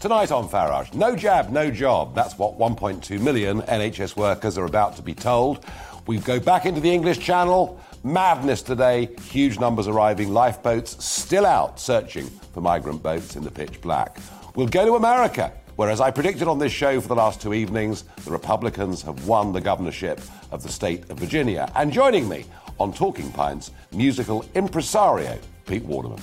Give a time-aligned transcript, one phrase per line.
[0.00, 2.14] Tonight on Farage, no jab, no job.
[2.14, 5.66] That's what 1.2 million NHS workers are about to be told.
[6.06, 7.78] We go back into the English Channel.
[8.02, 9.10] Madness today.
[9.28, 10.32] Huge numbers arriving.
[10.32, 14.16] Lifeboats still out searching for migrant boats in the pitch black.
[14.54, 17.52] We'll go to America, where, as I predicted on this show for the last two
[17.52, 21.70] evenings, the Republicans have won the governorship of the state of Virginia.
[21.74, 22.46] And joining me
[22.78, 26.22] on Talking Pints, musical impresario Pete Waterman.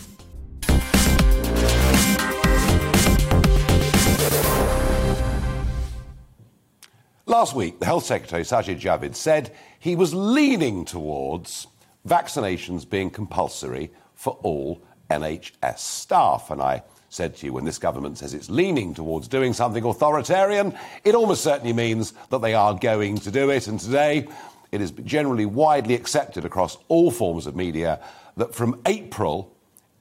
[7.27, 11.67] Last week, the Health Secretary, Sajid Javid, said he was leaning towards
[12.07, 14.81] vaccinations being compulsory for all
[15.11, 16.49] NHS staff.
[16.51, 20.73] And I said to you, when this government says it's leaning towards doing something authoritarian,
[21.03, 23.67] it almost certainly means that they are going to do it.
[23.67, 24.29] And today,
[24.71, 27.99] it is generally widely accepted across all forms of media
[28.37, 29.53] that from April,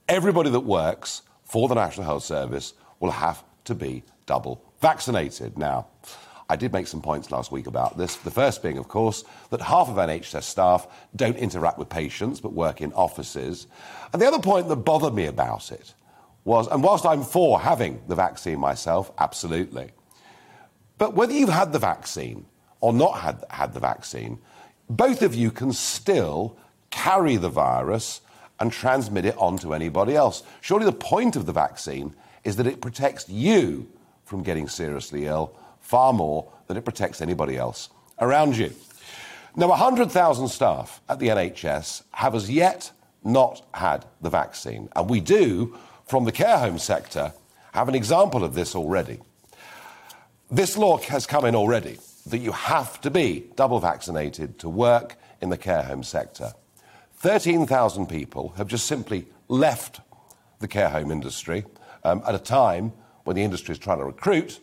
[0.09, 5.59] everybody that works for the National Health Service will have to be double vaccinated.
[5.59, 5.89] Now,
[6.48, 8.16] I did make some points last week about this.
[8.16, 12.53] The first being, of course, that half of NHS staff don't interact with patients but
[12.53, 13.66] work in offices.
[14.12, 15.94] And the other point that bothered me about it
[16.44, 19.91] was, and whilst I'm for having the vaccine myself, absolutely.
[20.98, 22.47] But whether you've had the vaccine
[22.81, 24.38] or not had, had the vaccine,
[24.88, 26.56] both of you can still
[26.91, 28.20] carry the virus
[28.60, 30.44] and transmit it on to anybody else.
[30.60, 33.88] Surely the point of the vaccine is that it protects you
[34.25, 35.55] from getting seriously ill
[35.87, 38.73] far more than it protects anybody else around you.
[39.55, 42.91] Now, 100,000 staff at the NHS have as yet
[43.23, 44.89] not had the vaccine.
[44.97, 47.33] And we do, from the care home sector,
[47.73, 49.20] have an example of this already.
[50.51, 55.17] This law has come in already that you have to be double vaccinated to work
[55.41, 56.53] in the care home sector.
[57.19, 60.00] 13,000 people have just simply left
[60.59, 61.65] the care home industry
[62.03, 64.61] um, at a time when the industry is trying to recruit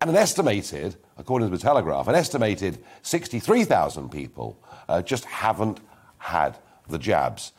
[0.00, 5.80] and an estimated, according to the Telegraph, an estimated 63,000 people uh, just haven't
[6.18, 6.56] had
[6.88, 7.52] the jabs.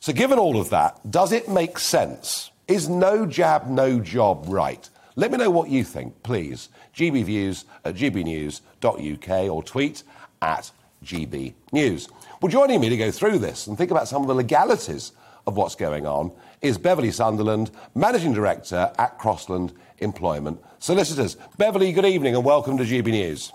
[0.00, 2.50] So, given all of that, does it make sense?
[2.68, 4.88] Is no jab, no job right?
[5.14, 6.68] Let me know what you think, please.
[6.94, 10.02] gbviews at gbnews.uk or tweet
[10.42, 10.70] at
[11.02, 12.10] gbnews.
[12.42, 15.12] Well, joining me to go through this and think about some of the legalities
[15.46, 21.36] of what's going on is Beverly Sunderland, Managing Director at Crossland Employment Solicitors.
[21.58, 23.52] Beverly, good evening and welcome to GB News.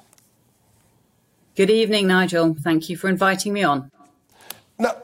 [1.56, 2.56] Good evening, Nigel.
[2.60, 3.92] Thank you for inviting me on.
[4.80, 4.96] Now,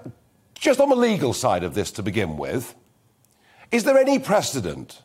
[0.56, 2.75] just on the legal side of this to begin with,
[3.72, 5.02] is there any precedent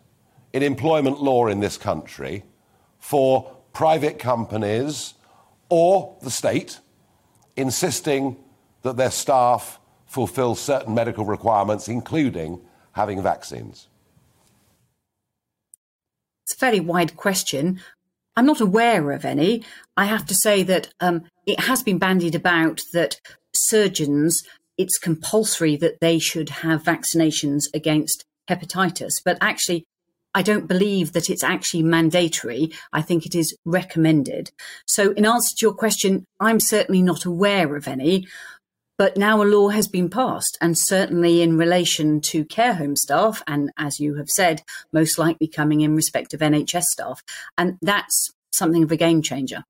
[0.53, 2.45] in employment law in this country
[2.99, 5.15] for private companies
[5.69, 6.79] or the state
[7.57, 8.37] insisting
[8.83, 12.61] that their staff fulfill certain medical requirements, including
[12.93, 13.89] having vaccines?
[16.45, 17.81] It's a fairly wide question.
[18.37, 19.63] I'm not aware of any.
[19.97, 23.21] I have to say that um, it has been bandied about that
[23.55, 24.37] surgeons,
[24.79, 29.13] it's compulsory that they should have vaccinations against hepatitis.
[29.25, 29.85] But actually,
[30.35, 32.73] I don't believe that it's actually mandatory.
[32.93, 34.51] I think it is recommended.
[34.87, 38.27] So, in answer to your question, I'm certainly not aware of any.
[38.99, 43.43] But now a law has been passed, and certainly in relation to care home staff,
[43.47, 47.23] and as you have said, most likely coming in respect of NHS staff.
[47.57, 49.65] And that's something of a game changer.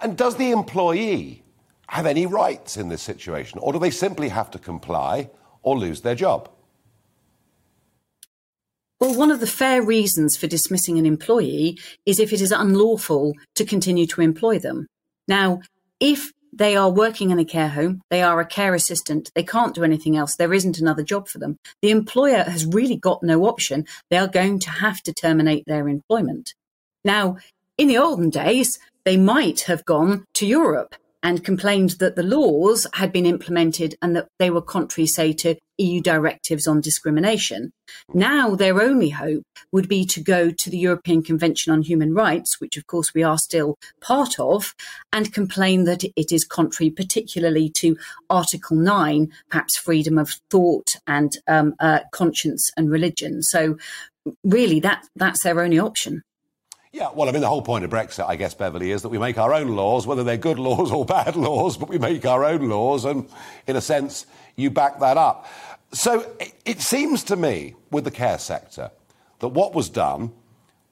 [0.00, 1.42] And does the employee
[1.88, 5.28] have any rights in this situation, or do they simply have to comply
[5.62, 6.48] or lose their job?
[9.00, 13.34] Well, one of the fair reasons for dismissing an employee is if it is unlawful
[13.54, 14.86] to continue to employ them.
[15.26, 15.62] Now,
[15.98, 18.02] if they are working in a care home.
[18.10, 19.30] They are a care assistant.
[19.34, 20.36] They can't do anything else.
[20.36, 21.58] There isn't another job for them.
[21.82, 23.86] The employer has really got no option.
[24.10, 26.54] They are going to have to terminate their employment.
[27.04, 27.38] Now,
[27.78, 32.86] in the olden days, they might have gone to Europe and complained that the laws
[32.94, 37.72] had been implemented and that they were contrary, say, to EU directives on discrimination.
[38.12, 42.60] Now, their only hope would be to go to the European Convention on Human Rights,
[42.60, 44.74] which of course we are still part of,
[45.12, 47.96] and complain that it is contrary, particularly to
[48.28, 53.42] Article 9, perhaps freedom of thought and um, uh, conscience and religion.
[53.42, 53.76] So,
[54.44, 56.22] really, that, that's their only option.
[56.92, 59.18] Yeah, well, I mean, the whole point of Brexit, I guess, Beverly, is that we
[59.18, 62.44] make our own laws, whether they're good laws or bad laws, but we make our
[62.44, 63.28] own laws, and
[63.66, 64.26] in a sense,
[64.56, 65.46] you back that up.
[65.92, 66.26] So
[66.64, 68.90] it, seems to me, with the care sector,
[69.38, 70.32] that what was done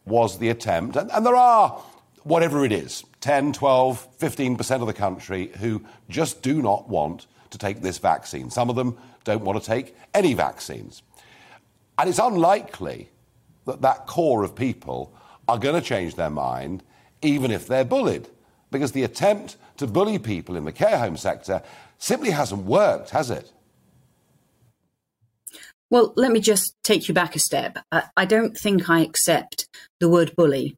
[0.04, 1.82] was the attempt, and, and there are,
[2.22, 7.58] whatever it is, 10, 12, 15% of the country who just do not want to
[7.58, 8.50] take this vaccine.
[8.50, 11.02] Some of them don't want to take any vaccines.
[11.98, 13.10] And it's unlikely
[13.66, 15.12] that that core of people
[15.48, 16.82] are going to change their mind,
[17.22, 18.28] even if they're bullied.
[18.70, 21.62] Because the attempt to bully people in the care home sector
[21.96, 23.50] simply hasn't worked, has it?
[25.90, 27.78] Well, let me just take you back a step.
[28.16, 29.68] I don't think I accept
[30.00, 30.76] the word bully.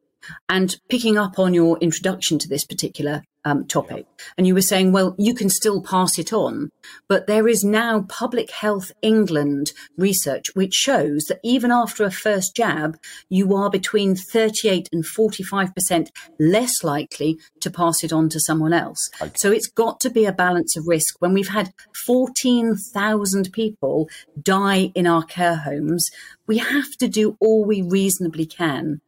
[0.49, 4.07] And picking up on your introduction to this particular um, topic.
[4.37, 6.71] And you were saying, well, you can still pass it on.
[7.09, 12.55] But there is now Public Health England research which shows that even after a first
[12.55, 16.09] jab, you are between 38 and 45%
[16.39, 19.11] less likely to pass it on to someone else.
[19.21, 19.33] Okay.
[19.37, 21.17] So it's got to be a balance of risk.
[21.21, 21.73] When we've had
[22.07, 24.09] 14,000 people
[24.41, 26.11] die in our care homes,
[26.47, 29.01] we have to do all we reasonably can,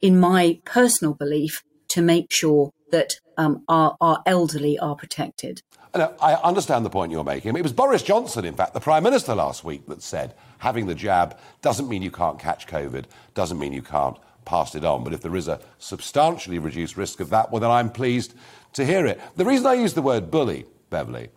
[0.00, 5.62] in my personal belief, to make sure that um, our, our elderly are protected.
[5.92, 7.56] I understand the point you're making.
[7.56, 10.94] It was Boris Johnson, in fact, the Prime Minister last week, that said having the
[10.94, 15.02] jab doesn't mean you can't catch COVID, doesn't mean you can't pass it on.
[15.02, 18.34] But if there is a substantially reduced risk of that, well, then I'm pleased
[18.74, 19.20] to hear it.
[19.34, 21.30] The reason I use the word bully, Beverly,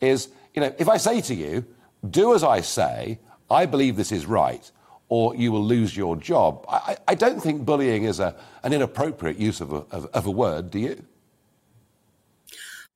[0.00, 1.66] is, you know, if I say to you,
[2.08, 3.18] do as I say,
[3.50, 4.70] I believe this is right,
[5.08, 9.38] or you will lose your job, I, I don't think bullying is a, an inappropriate
[9.38, 11.04] use of a, of, of a word, do you?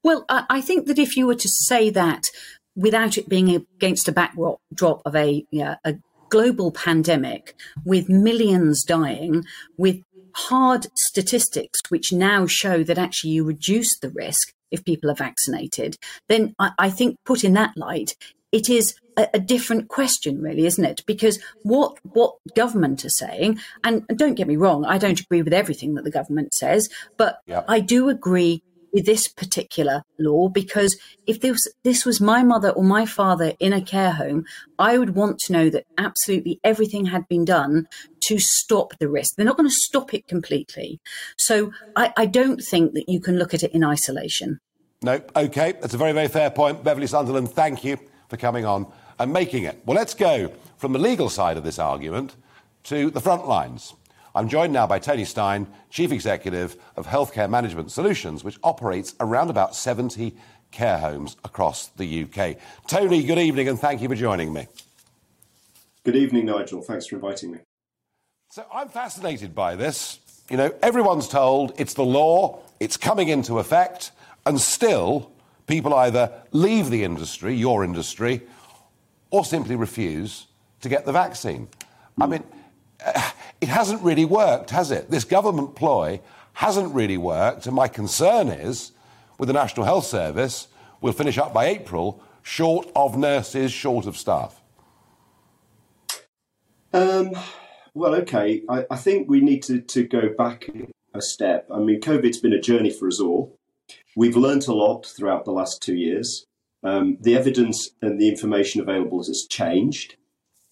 [0.03, 2.31] Well, I think that if you were to say that
[2.75, 5.95] without it being against a backdrop of a, yeah, a
[6.29, 7.55] global pandemic
[7.85, 9.45] with millions dying,
[9.77, 10.03] with
[10.35, 15.97] hard statistics which now show that actually you reduce the risk if people are vaccinated,
[16.29, 18.17] then I, I think put in that light,
[18.51, 21.03] it is a, a, different question, really, isn't it?
[21.07, 25.43] Because what what government are saying, and, and, don't get me wrong, I don't agree
[25.43, 27.65] with everything that the government says, but yep.
[27.69, 28.63] I do agree
[28.93, 33.73] with this particular law because if this this was my mother or my father in
[33.73, 34.45] a care home,
[34.79, 37.89] I would want to know that absolutely everything had been done
[38.27, 39.35] to stop the risk.
[39.37, 41.01] They're not going to stop it completely.
[41.39, 44.61] So I, I don't think that you can look at it in isolation.
[45.03, 46.85] No, okay, that's a very, very fair point.
[46.85, 47.99] Beverly Sunderland, thank you
[48.29, 48.87] for coming on
[49.23, 49.81] and making it.
[49.87, 52.35] Well, let's go from the legal side of this argument
[52.85, 53.95] to the front lines.
[54.35, 59.51] I'm joined now by Tony Stein, Chief Executive of Healthcare Management Solutions, which operates around
[59.51, 60.35] about 70
[60.73, 62.57] care homes across the UK.
[62.89, 64.67] Tony, good evening and thank you for joining me.
[66.05, 66.83] Good evening, Nigel.
[66.83, 67.59] Thanks for inviting me.
[68.51, 70.19] So I'm fascinated by this.
[70.51, 74.11] You know, everyone's told it's the law, it's coming into effect,
[74.45, 75.31] and still
[75.69, 78.43] people either leave the industry, your industry,
[79.33, 80.47] or simply refuse
[80.83, 81.69] to get the vaccine.
[82.21, 82.45] I mean,
[83.61, 85.11] it hasn't really worked, has it?
[85.11, 86.21] This government ploy
[86.53, 87.67] hasn't really worked.
[87.67, 88.93] And my concern is
[89.39, 90.69] with the National Health Service,
[91.01, 94.61] we'll finish up by April short of nurses, short of staff.
[96.93, 97.31] Um,
[97.95, 98.63] well, okay.
[98.69, 100.69] I, I think we need to, to go back
[101.15, 101.67] a step.
[101.73, 103.57] I mean, COVID's been a journey for us all.
[104.15, 106.45] We've learnt a lot throughout the last two years.
[106.85, 110.17] Um, the evidence and the information available has changed.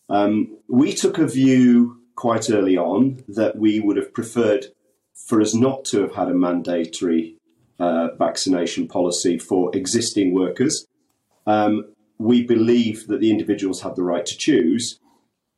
[0.08, 4.66] Um, we took a view quite early on that we would have preferred
[5.14, 7.36] for us not to have had a mandatory
[7.78, 10.86] uh, vaccination policy for existing workers.
[11.46, 14.98] Um, we believe that the individuals have the right to choose.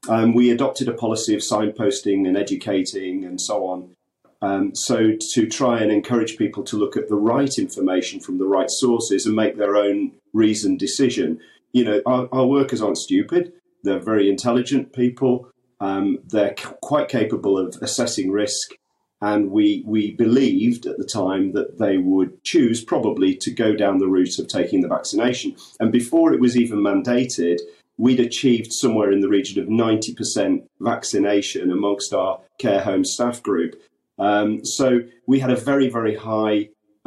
[0.09, 3.97] Um, we adopted a policy of signposting and educating and so on.
[4.43, 8.45] Um, so, to try and encourage people to look at the right information from the
[8.45, 11.39] right sources and make their own reasoned decision.
[11.73, 13.53] You know, our, our workers aren't stupid,
[13.85, 15.49] they're very intelligent people.
[15.81, 18.73] Um, they're c- quite capable of assessing risk,
[19.21, 23.99] and we we believed at the time that they would choose probably to go down
[23.99, 25.57] the route of taking the vaccination.
[25.81, 27.59] And before it was even mandated,
[27.97, 33.75] we'd achieved somewhere in the region of 90% vaccination amongst our care home staff group.
[34.29, 34.87] Um, so
[35.27, 36.57] we had a very very high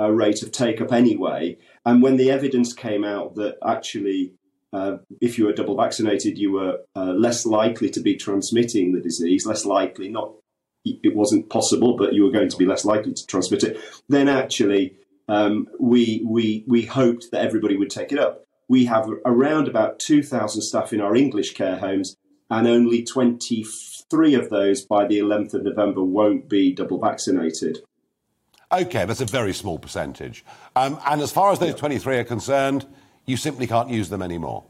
[0.02, 1.58] uh, rate of take up anyway.
[1.86, 4.34] And when the evidence came out that actually
[4.76, 9.00] uh, if you were double vaccinated, you were uh, less likely to be transmitting the
[9.00, 10.34] disease, less likely, not
[10.86, 13.80] it wasn't possible, but you were going to be less likely to transmit it.
[14.08, 18.44] Then actually, um, we we we hoped that everybody would take it up.
[18.68, 22.16] We have around about two thousand staff in our English care homes,
[22.50, 23.66] and only twenty
[24.10, 27.80] three of those by the eleventh of November won't be double vaccinated.
[28.72, 30.44] Okay, that's a very small percentage.
[30.76, 32.86] Um, and as far as those 23 are concerned,
[33.26, 34.66] you simply can't use them anymore?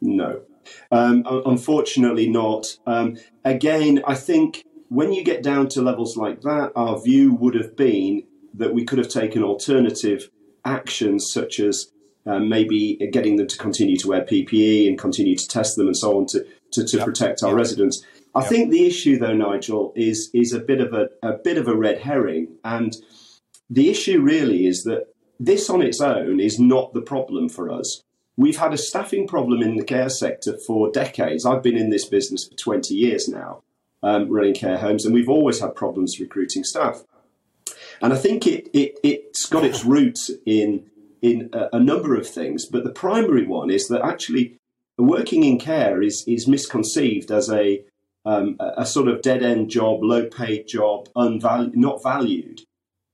[0.00, 0.42] No.
[0.90, 2.76] Um, unfortunately, not.
[2.86, 7.54] Um, again, I think when you get down to levels like that, our view would
[7.54, 10.30] have been that we could have taken alternative
[10.64, 11.92] actions, such as
[12.26, 15.96] um, maybe getting them to continue to wear PPE and continue to test them and
[15.96, 17.06] so on to, to, to yep.
[17.06, 17.58] protect our yep.
[17.58, 18.04] residents.
[18.34, 18.48] I yep.
[18.48, 21.76] think the issue, though, Nigel, is is a bit of a, a bit of a
[21.76, 22.96] red herring, and
[23.68, 25.08] the issue really is that
[25.38, 28.02] this on its own is not the problem for us.
[28.36, 31.46] We've had a staffing problem in the care sector for decades.
[31.46, 33.62] I've been in this business for 20 years now,
[34.02, 37.02] um, running care homes, and we've always had problems recruiting staff.
[38.02, 40.84] And I think it, it, it's got its roots in,
[41.22, 44.58] in a, a number of things, but the primary one is that actually
[44.98, 47.82] working in care is, is misconceived as a,
[48.24, 52.62] um, a, sort of dead end job, low paid job, unvalued, not valued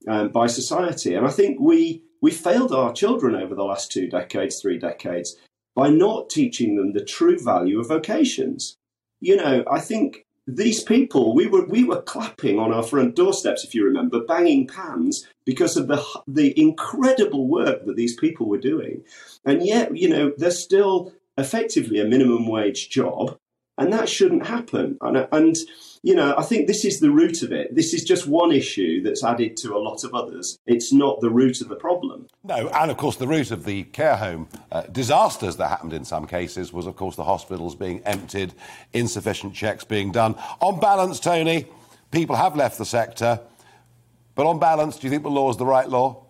[0.07, 1.13] um, by society.
[1.13, 5.35] And I think we we failed our children over the last two decades, three decades,
[5.75, 8.77] by not teaching them the true value of vocations.
[9.19, 13.63] You know, I think these people, we were we were clapping on our front doorsteps,
[13.63, 18.57] if you remember, banging pans because of the the incredible work that these people were
[18.57, 19.03] doing,
[19.45, 23.37] and yet, you know, they're still effectively a minimum wage job,
[23.77, 24.97] and that shouldn't happen.
[25.01, 25.55] And, and
[26.03, 27.73] you know, I think this is the root of it.
[27.73, 30.59] This is just one issue that's added to a lot of others.
[30.67, 32.27] It's not the root of the problem.
[32.43, 36.05] No, and of course, the root of the care home uh, disasters that happened in
[36.05, 38.53] some cases was, of course, the hospitals being emptied,
[38.91, 40.35] insufficient checks being done.
[40.59, 41.67] On balance, Tony,
[42.11, 43.39] people have left the sector.
[44.35, 46.25] But on balance, do you think the law is the right law?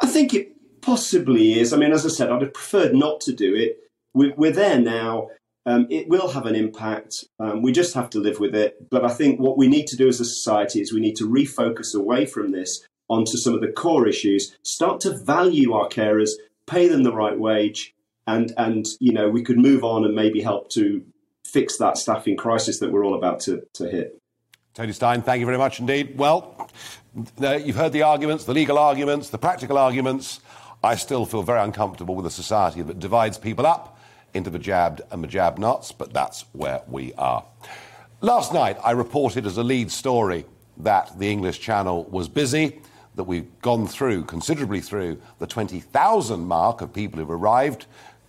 [0.00, 0.53] I think it
[0.84, 1.72] possibly is.
[1.72, 3.78] I mean, as I said, I'd have preferred not to do it.
[4.12, 5.28] We're, there now.
[5.66, 7.24] Um, it will have an impact.
[7.40, 8.90] Um, we just have to live with it.
[8.90, 11.28] But I think what we need to do as a society is we need to
[11.28, 16.30] refocus away from this onto some of the core issues, start to value our carers,
[16.66, 17.94] pay them the right wage,
[18.26, 21.04] and and you know we could move on and maybe help to
[21.44, 24.18] fix that staffing crisis that we're all about to, to hit.
[24.74, 26.18] Tony Stein, thank you very much indeed.
[26.18, 26.68] Well,
[27.38, 30.40] you've heard the arguments, the legal arguments, the practical arguments.
[30.84, 33.98] I still feel very uncomfortable with a society that divides people up
[34.34, 37.42] into the jabbed and the jab nuts, but that's where we are.
[38.20, 40.44] Last night, I reported as a lead story
[40.78, 42.82] that the English Channel was busy,
[43.14, 47.86] that we've gone through, considerably through, the 20,000 mark of people who've arrived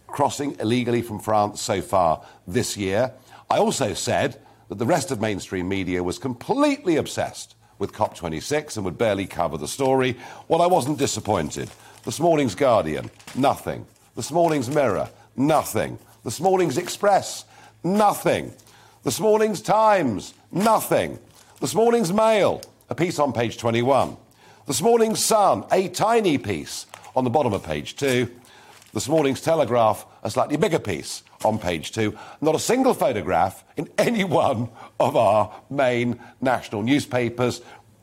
[0.08, 3.12] crossing illegally from France so far this year.
[3.50, 8.86] I also said that the rest of mainstream media was completely obsessed with COP26 and
[8.86, 10.18] would barely cover the story.
[10.48, 11.70] Well, I wasn't disappointed.
[12.06, 13.84] This morning's Guardian, nothing.
[14.16, 15.98] This morning's Mirror, Nothing.
[16.24, 17.46] This morning's Express,
[17.84, 18.54] nothing.
[19.04, 21.18] This morning's Times, nothing.
[21.60, 24.18] This morning's Mail, a piece on page 21.
[24.68, 26.86] This morning's Sun, a tiny piece
[27.16, 28.30] on the bottom of page 2.
[28.94, 32.16] This morning's Telegraph, a slightly bigger piece on page 2.
[32.40, 34.70] Not a single photograph in any one
[35.00, 37.62] of our main national newspapers.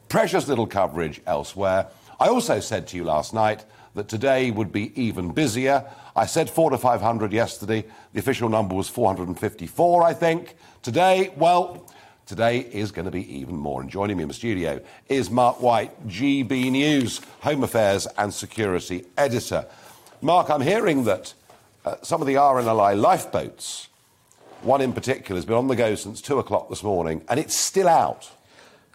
[0.09, 1.87] Precious little coverage elsewhere.
[2.19, 5.85] I also said to you last night that today would be even busier.
[6.17, 7.85] I said four to 500 yesterday.
[8.13, 10.57] The official number was 454, I think.
[10.83, 11.91] Today, well,
[12.27, 13.81] today is going to be even more.
[13.81, 19.05] And joining me in the studio is Mark White, GB News, Home Affairs and Security
[19.17, 19.67] Editor.
[20.21, 21.35] Mark, I'm hearing that
[21.85, 23.89] uh, some of the RNLI lifeboats,
[24.63, 27.57] one in particular, has been on the go since two o'clock this morning, and it's
[27.57, 28.31] still out.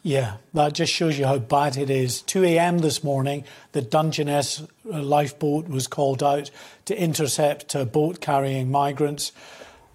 [0.08, 2.22] Yeah, that just shows you how bad it is.
[2.22, 2.78] 2 a.m.
[2.78, 6.50] this morning, the Dungeness uh, lifeboat was called out
[6.86, 9.34] to intercept a boat carrying migrants.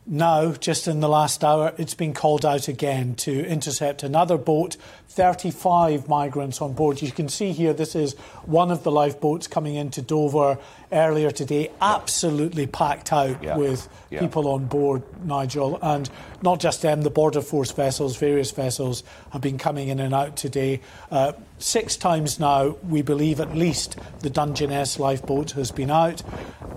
[0.06, 4.76] Now, just in the last hour, it's been called out again to intercept another boat,
[5.12, 7.02] 35 migrants on board.
[7.02, 8.14] You can see here this is
[8.44, 10.58] one of the lifeboats coming into Dover
[10.90, 13.56] earlier today, absolutely packed out yeah.
[13.56, 14.20] with yeah.
[14.20, 15.78] people on board, Nigel.
[15.82, 16.08] And
[16.40, 20.36] not just them, the Border Force vessels, various vessels have been coming in and out
[20.36, 20.80] today.
[21.10, 26.22] Uh, six times now, we believe at least the Dungeness lifeboat has been out.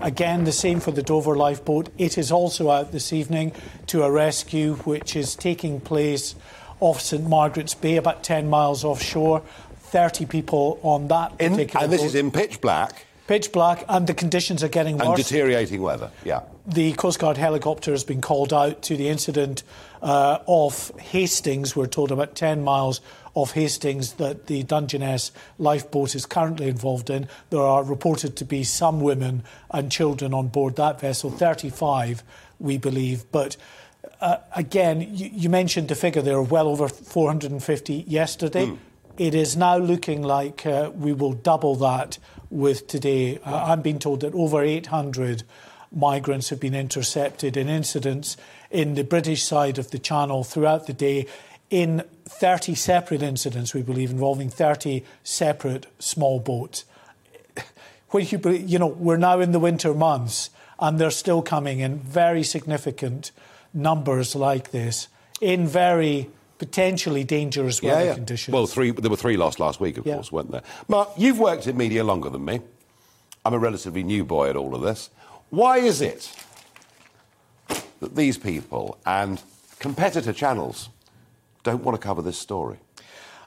[0.02, 1.88] Again, the same for the Dover lifeboat.
[1.96, 3.52] It is also out this evening
[3.86, 6.34] to a rescue which is taking place
[6.80, 9.42] off St Margaret's Bay, about 10 miles offshore.
[9.78, 12.06] 30 people on that in, particular And this boat.
[12.06, 15.06] is in pitch black pitch black, and the conditions are getting worse.
[15.06, 16.42] And deteriorating weather, yeah.
[16.66, 19.62] The Coast Guard helicopter has been called out to the incident
[20.02, 21.76] uh, off Hastings.
[21.76, 23.00] We're told about 10 miles
[23.34, 27.28] off Hastings that the Dungeness lifeboat is currently involved in.
[27.50, 32.22] There are reported to be some women and children on board that vessel, 35,
[32.58, 33.30] we believe.
[33.30, 33.56] But
[34.54, 38.66] again, you, you, mentioned the figure there, were well over 450 yesterday.
[38.66, 38.78] Mm.
[39.18, 42.18] It is now looking like uh, we will double that
[42.50, 43.38] with today.
[43.38, 45.42] Uh, I'm being told that over 800
[45.92, 48.36] migrants have been intercepted in incidents
[48.70, 51.26] in the British side of the Channel throughout the day
[51.70, 56.84] in 30 separate incidents, we believe, involving 30 separate small boats.
[58.10, 61.98] When you, you know, we're now in the winter months and they're still coming in
[61.98, 63.32] very significant
[63.76, 65.08] numbers like this
[65.40, 68.14] in very potentially dangerous weather yeah, yeah.
[68.14, 68.52] conditions.
[68.54, 70.14] Well, three, there were three lost last week, of Yeah.
[70.14, 70.62] course, weren't there?
[70.88, 72.60] Mark, you've worked in media longer than me.
[73.44, 75.10] I'm a relatively new boy at all of this.
[75.50, 76.32] Why is it
[78.00, 79.40] that these people and
[79.78, 80.88] competitor channels
[81.62, 82.78] don't want to cover this story?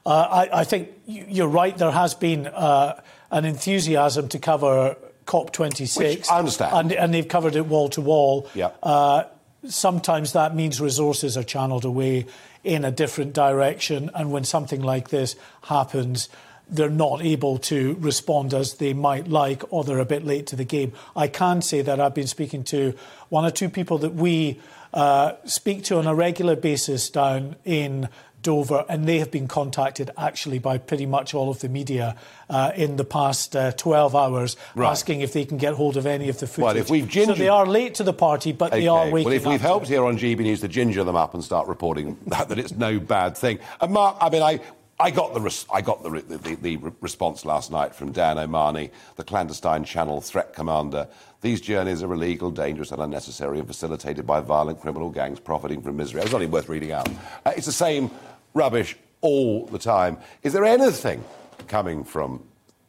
[0.06, 1.76] Uh, I, I think you're right.
[1.76, 4.96] There has been uh, an enthusiasm to cover
[5.26, 5.98] COP26.
[5.98, 6.74] Which I understand.
[6.74, 8.48] And, and they've covered it wall to wall.
[8.54, 8.70] Yeah.
[8.82, 9.24] Uh,
[9.66, 12.26] sometimes that means resources are channeled away
[12.64, 14.10] in a different direction.
[14.14, 16.28] And when something like this happens,
[16.68, 20.56] they're not able to respond as they might like, or they're a bit late to
[20.56, 20.92] the game.
[21.16, 22.94] I can say that I've been speaking to
[23.28, 24.60] one or two people that we
[24.94, 28.08] uh, speak to on a regular basis down in
[28.42, 32.16] Dover, and they have been contacted actually by pretty much all of the media
[32.48, 34.90] uh, in the past uh, 12 hours, Right.
[34.90, 36.64] asking if they can get hold of any of the footage.
[36.64, 39.24] Well, if we've so they are late to the party, but they are Okay, waking
[39.26, 42.16] Well, if we've helped here on GB News to ginger them up and start reporting
[42.26, 43.58] that, that it's no bad thing.
[43.80, 44.60] And Mark, I mean, I,
[44.98, 48.38] I got, the, res- I got the, re- the, the, response last night from Dan
[48.38, 51.08] O'Mahony, the clandestine channel threat commander.
[51.40, 55.96] These journeys are illegal, dangerous, and unnecessary, and facilitated by violent criminal gangs profiting from
[55.96, 56.20] misery.
[56.20, 57.08] It's not even worth reading out.
[57.46, 58.10] Uh, it's the same
[58.54, 60.18] rubbish all the time.
[60.42, 61.24] Is there anything
[61.68, 62.42] coming from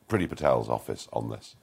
[0.09, 1.55] Priti Patel's office on this?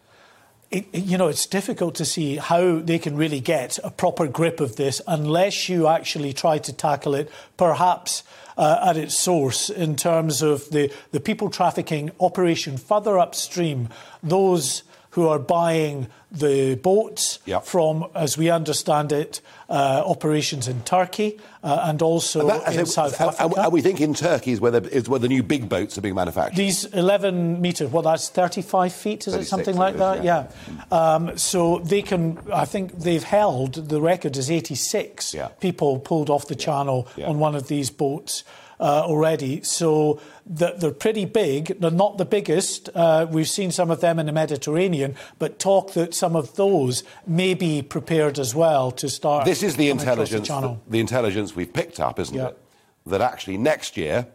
[0.70, 4.60] it, you know, it's difficult to see how they can really get a proper grip
[4.60, 8.22] of this unless you actually try to tackle it, perhaps
[8.56, 13.88] uh, at its source, in terms of the, the people trafficking operation further upstream,
[14.22, 17.64] those who are buying the boats Yep.
[17.64, 22.84] from, as we understand it, uh, operations in Turkey uh, and also And that- in
[22.86, 23.62] South and- Africa.
[23.62, 26.02] And we think in Turkey is where, the, is where the new big boats are
[26.02, 26.56] being manufactured.
[26.56, 30.22] These 11 metres, well, that's 35 feet, is it something like that?
[30.22, 30.48] Yeah.
[30.90, 31.14] yeah.
[31.14, 35.48] Um, so they can, I think they've held, the record is 86 Yeah.
[35.60, 37.28] people pulled off the channel Yeah.
[37.28, 38.44] on one of these boats.
[38.80, 40.20] Uh, already, so
[40.56, 41.80] th- they're pretty big.
[41.80, 42.88] They're not the biggest.
[42.94, 47.02] Uh, we've seen some of them in the Mediterranean, but talk that some of those
[47.26, 49.44] may be prepared as well to start.
[49.46, 50.80] This is the intelligence, The channel.
[50.88, 52.48] the intelligence we've picked up, isn't Yeah.
[52.48, 52.58] it?
[53.06, 54.28] That actually next year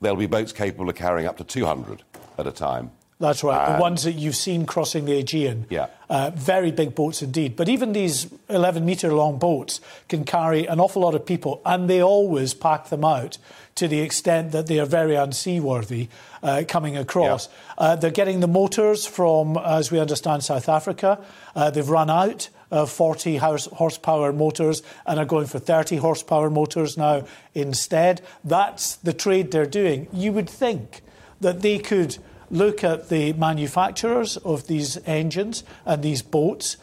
[0.00, 2.02] there'll be boats capable of carrying up to 200
[2.36, 2.90] at a time.
[3.20, 3.68] That's right.
[3.68, 5.66] And- the ones that you've seen crossing the Aegean.
[5.70, 5.86] Yeah.
[6.10, 7.56] Uh, very big boats indeed.
[7.56, 11.88] But even these 11 metre long boats can carry an awful lot of people, and
[11.88, 13.38] they always pack them out
[13.76, 16.08] to the extent that they are very unseaworthy
[16.42, 17.48] uh, coming across.
[17.78, 21.18] Uh, they're getting the motors from, as we understand, South Africa.
[21.56, 26.50] Uh, they've run out of 40 horse- horsepower motors and are going for 30 horsepower
[26.50, 27.24] motors now
[27.54, 28.20] instead.
[28.44, 30.08] That's the trade they're doing.
[30.12, 31.00] You would think
[31.40, 32.18] that they could
[32.50, 36.76] look at the manufacturers of these engines and these boats,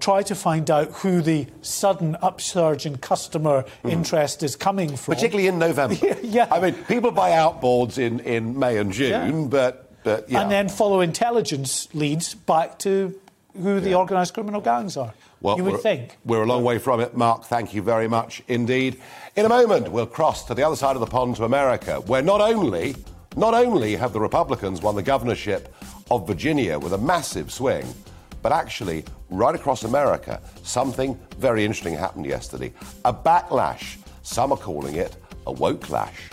[0.00, 3.90] try to find out who the sudden upsurge in customer mm-hmm.
[3.90, 5.14] interest is coming from.
[5.14, 5.96] Particularly in November.
[6.22, 6.48] Yeah.
[6.50, 9.10] I mean, people buy outboards in, in May and June,
[9.42, 9.48] Yeah.
[9.48, 10.40] but, but yeah.
[10.40, 13.18] And then follow intelligence leads back to
[13.60, 15.14] who the organised criminal gangs are.
[15.40, 16.16] Well, you would we're, think.
[16.24, 17.44] We're a long way from it, Mark.
[17.44, 19.00] Thank you very much indeed.
[19.36, 22.22] In a moment, we'll cross to the other side of the pond to America, where
[22.22, 22.96] not only,
[23.36, 25.74] not only have the Republicans won the governorship
[26.10, 27.86] of Virginia with a massive swing,
[28.42, 32.72] but actually, right across America, something very interesting happened yesterday.
[33.04, 33.96] A backlash.
[34.22, 35.16] Some are calling it
[35.46, 36.30] a woke clash.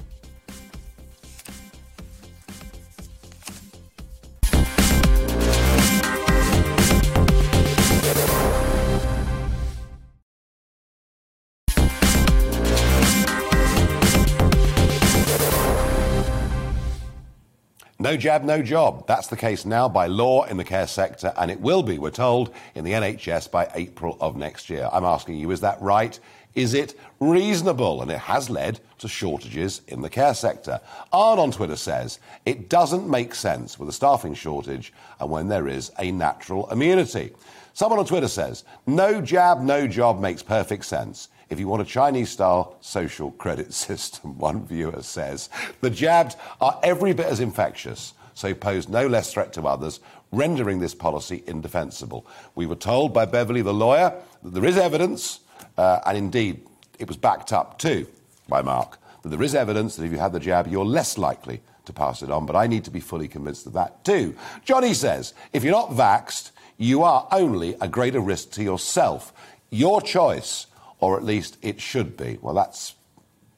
[18.12, 19.08] No jab, no job.
[19.08, 22.12] That's the case now by law in the care sector, and it will be, we're
[22.12, 24.90] told, in the NHS by April of next year.
[24.92, 26.20] I'm asking you, is that right?
[26.54, 28.02] Is it reasonable?
[28.02, 30.82] And it has led to shortages in the care sector.
[31.14, 35.70] Arn on Twitter says it doesn't make sense with a staffing shortage and when there
[35.70, 37.32] is a natural immunity.
[37.72, 41.30] Someone on Twitter says no jab, no job makes perfect sense.
[41.52, 45.50] If you want a Chinese style social credit system, one viewer says,
[45.82, 50.00] the jabs are every bit as infectious, so pose no less threat to others,
[50.32, 52.26] rendering this policy indefensible.
[52.56, 55.42] We were told by Beverly, the lawyer, that there is evidence,
[55.78, 56.66] uh, and indeed
[57.00, 58.08] it was backed up too
[58.48, 61.60] by Mark, that there is evidence that if you have the jab, you're less likely
[61.84, 64.38] to pass it on, but I need to be fully convinced of that too.
[64.64, 69.34] Johnny says, if you're not vaxed, you are only a greater risk to yourself.
[69.70, 70.68] Your choice
[71.02, 72.38] or at least it should be.
[72.42, 72.96] Well, that's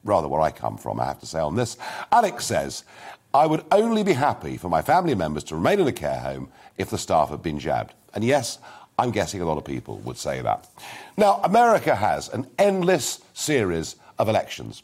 [0.02, 1.76] rather where I come from, I have to say, on this.
[2.10, 2.84] Alex says,
[3.32, 6.48] I would only be happy for my family members to remain in a care home
[6.76, 7.94] if the staff had been jabbed.
[8.14, 8.58] And yes,
[8.98, 10.68] I'm guessing a lot of people would say that.
[11.16, 14.82] Now, America has an endless series of elections.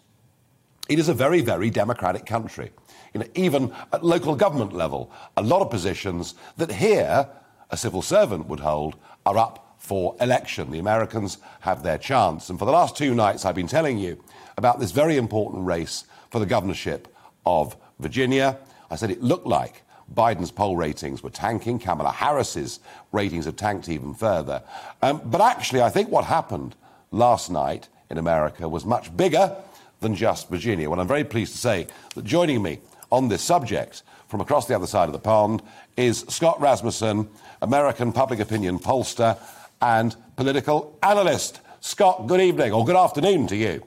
[0.88, 2.72] It is a very, very democratic country.
[3.14, 7.28] You know, even at local government level, a lot of positions that here
[7.70, 10.70] a civil servant would hold are up for election.
[10.70, 12.48] The Americans have their chance.
[12.50, 14.22] And for the last two nights, I've been telling you
[14.56, 17.08] about this very important race for the governorship
[17.44, 18.58] of Virginia.
[18.90, 19.82] I said it looked like
[20.14, 21.78] Biden's poll ratings were tanking.
[21.78, 24.62] Kamala Harris's ratings have tanked even further.
[25.02, 26.76] Um, but actually, I think what happened
[27.10, 29.56] last night in America was much bigger
[30.00, 30.90] than just Virginia.
[30.90, 34.76] Well, I'm very pleased to say that joining me on this subject from across the
[34.76, 35.62] other side of the pond
[35.96, 37.28] is Scott Rasmussen,
[37.62, 39.38] American public opinion pollster
[39.80, 41.60] and political analyst.
[41.80, 43.82] Scott, good evening or good afternoon to you.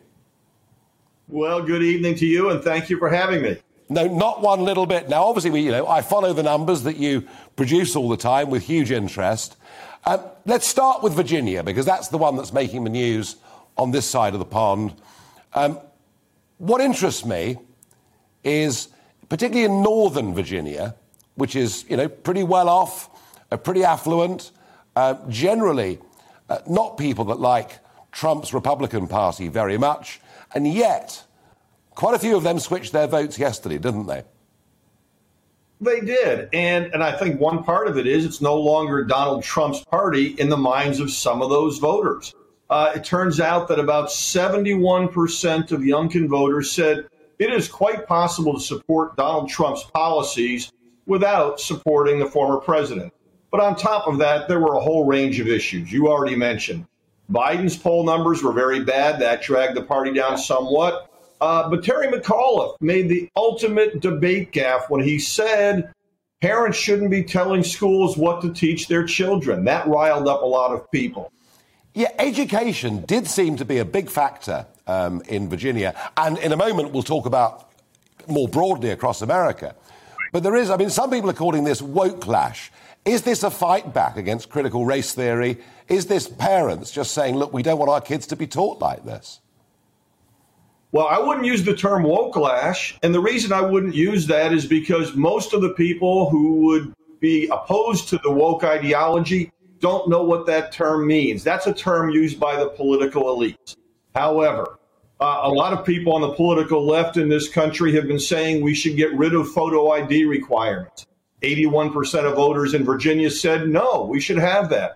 [1.27, 3.58] Well, good evening to you, and thank you for having me.
[3.89, 5.10] No, not one little bit.
[5.10, 8.49] Now, obviously, we, you know, I follow the numbers that you produce all the time
[8.49, 9.56] with huge interest.
[10.06, 13.38] Um, let's start with Virginia because that's the one that's making the news
[13.77, 14.93] on this side of the pond.
[15.53, 15.79] Um,
[16.58, 17.58] what interests me
[18.43, 18.89] is,
[19.29, 20.95] particularly in northern Virginia,
[21.36, 23.10] which is you know pretty well off,
[23.51, 24.51] uh, pretty affluent,
[24.95, 25.99] uh, generally
[26.49, 27.79] uh, not people that like
[28.12, 30.19] Trump's Republican Party very much,
[30.53, 31.23] and yet
[31.95, 34.23] quite a few of them switched their votes yesterday, didn't they?
[35.82, 36.49] They did.
[36.53, 40.27] And and I think one part of it is it's no longer Donald Trump's party
[40.27, 42.34] in the minds of some of those voters.
[42.69, 47.06] Uh, it turns out that about 71% of Youngkin voters said
[47.38, 50.71] it is quite possible to support Donald Trump's policies
[51.06, 53.13] without supporting the former president.
[53.53, 55.91] But on top of that, there were a whole range of issues.
[55.91, 56.87] You already mentioned
[57.31, 59.21] Biden's poll numbers were very bad.
[59.21, 61.07] That dragged the party down somewhat.
[61.39, 65.93] Uh, but Terry McAuliffe made the ultimate debate gaffe when he said
[66.41, 69.65] parents shouldn't be telling schools what to teach their children.
[69.65, 71.31] That riled up a lot of people.
[71.93, 75.93] Yeah, education did seem to be a big factor um, in Virginia.
[76.17, 77.69] And in a moment, we'll talk about
[78.25, 79.75] more broadly across America.
[80.31, 82.71] But there is, I mean, some people are calling this woke clash.
[83.05, 85.57] Is this a fight back against critical race theory?
[85.89, 89.03] Is this parents just saying, look, we don't want our kids to be taught like
[89.03, 89.41] this?
[90.93, 92.97] Well, I wouldn't use the term woke clash.
[93.03, 96.93] And the reason I wouldn't use that is because most of the people who would
[97.19, 101.43] be opposed to the woke ideology don't know what that term means.
[101.43, 103.75] That's a term used by the political elites.
[104.15, 104.79] However,
[105.19, 108.63] uh, a lot of people on the political left in this country have been saying
[108.63, 111.05] we should get rid of photo ID requirements.
[111.43, 114.95] 81% of voters in Virginia said no, we should have that.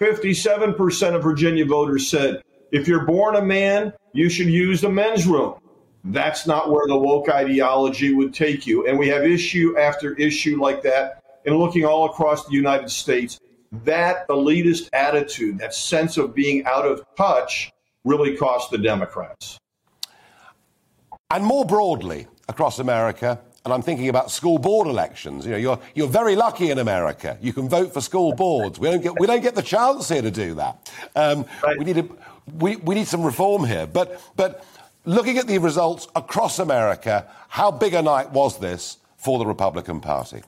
[0.00, 5.26] 57% of Virginia voters said if you're born a man, you should use the men's
[5.26, 5.54] room.
[6.02, 8.86] That's not where the woke ideology would take you.
[8.86, 11.22] And we have issue after issue like that.
[11.46, 13.40] And looking all across the United States,
[13.84, 17.70] that elitist attitude, that sense of being out of touch,
[18.04, 19.58] really cost the Democrats.
[21.30, 25.46] And more broadly across America, and I'm thinking about school board elections.
[25.46, 27.38] You know, you're, you're very lucky in America.
[27.40, 28.78] You can vote for school boards.
[28.78, 30.92] We don't get, we don't get the chance here to do that.
[31.16, 31.78] Um, right.
[31.78, 32.08] we, need a,
[32.58, 33.86] we, we need some reform here.
[33.86, 34.66] But, but
[35.04, 40.00] looking at the results across America, how big a night was this for the Republican
[40.00, 40.42] Party?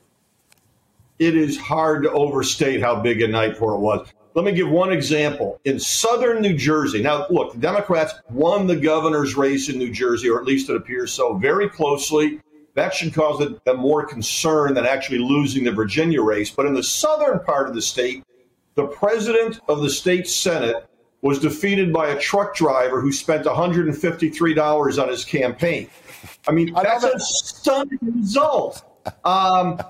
[1.18, 4.06] it is hard to overstate how big a night for it was.
[4.34, 5.58] Let me give one example.
[5.64, 10.28] In southern New Jersey, now look, the Democrats won the governor's race in New Jersey,
[10.28, 12.40] or at least it appears so, very closely.
[12.76, 16.50] That should cause them more concern than actually losing the Virginia race.
[16.50, 18.22] But in the southern part of the state,
[18.74, 20.86] the president of the state Senate
[21.22, 25.88] was defeated by a truck driver who spent $153 on his campaign.
[26.46, 28.84] I mean, that's a stunning result.
[29.24, 29.80] Um,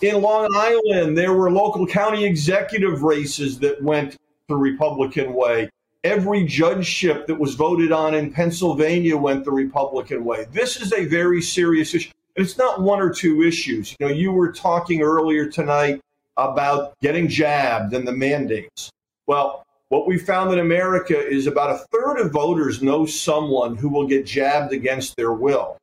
[0.00, 5.70] in Long Island, there were local county executive races that went the Republican way.
[6.04, 10.46] Every judgeship that was voted on in Pennsylvania went the Republican way.
[10.52, 12.12] This is a very serious issue.
[12.38, 13.96] And it's not one or two issues.
[13.98, 16.00] You know, you were talking earlier tonight
[16.36, 18.92] about getting jabbed and the mandates.
[19.26, 23.88] Well, what we found in America is about a third of voters know someone who
[23.88, 25.78] will get jabbed against their will.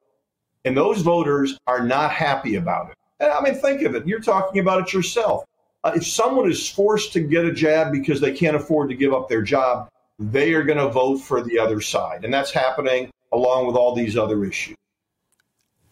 [0.64, 3.26] And those voters are not happy about it.
[3.26, 4.08] I mean, think of it.
[4.08, 5.44] You're talking about it yourself.
[5.84, 9.14] Uh, if someone is forced to get a jab because they can't afford to give
[9.14, 9.90] up their job,
[10.20, 12.24] they are going to vote for the other side.
[12.24, 14.78] And that's happening along with all these other issues.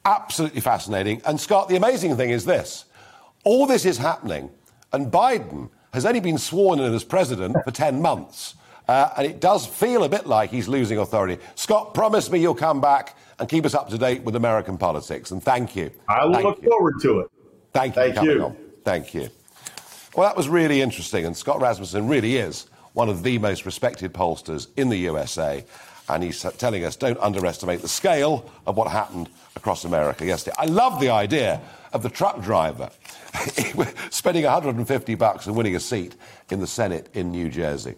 [0.05, 1.21] Absolutely fascinating.
[1.25, 2.85] And Scott, the amazing thing is this
[3.43, 4.49] all this is happening,
[4.91, 8.55] and Biden has only been sworn in as president for 10 months.
[8.87, 11.41] Uh, and it does feel a bit like he's losing authority.
[11.55, 15.31] Scott, promise me you'll come back and keep us up to date with American politics.
[15.31, 15.89] And thank you.
[16.09, 16.69] I will thank look you.
[16.69, 17.31] forward to it.
[17.71, 18.13] Thank you.
[18.13, 18.43] Thank you.
[18.43, 18.57] On.
[18.83, 19.29] Thank you.
[20.15, 24.13] Well, that was really interesting, and Scott Rasmussen really is one of the most respected
[24.13, 25.63] pollsters in the USA.
[26.09, 29.29] And he's telling us don't underestimate the scale of what happened
[29.63, 30.53] across America yesterday.
[30.59, 31.61] I love the idea
[31.93, 32.89] of the truck driver
[34.09, 36.17] spending 150 bucks and winning a seat
[36.51, 37.95] in the Senate in New Jersey.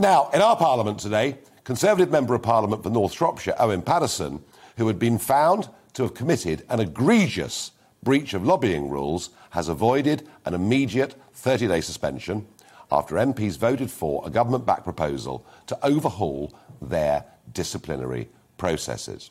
[0.00, 4.42] Now, in our Parliament today, Conservative Member of Parliament for North Shropshire, Owen Paterson,
[4.76, 7.70] who had been found to have committed an egregious
[8.02, 12.44] breach of lobbying rules, has avoided an immediate 30 day suspension
[12.90, 16.52] after MPs voted for a government backed proposal to overhaul
[16.82, 19.30] their disciplinary processes.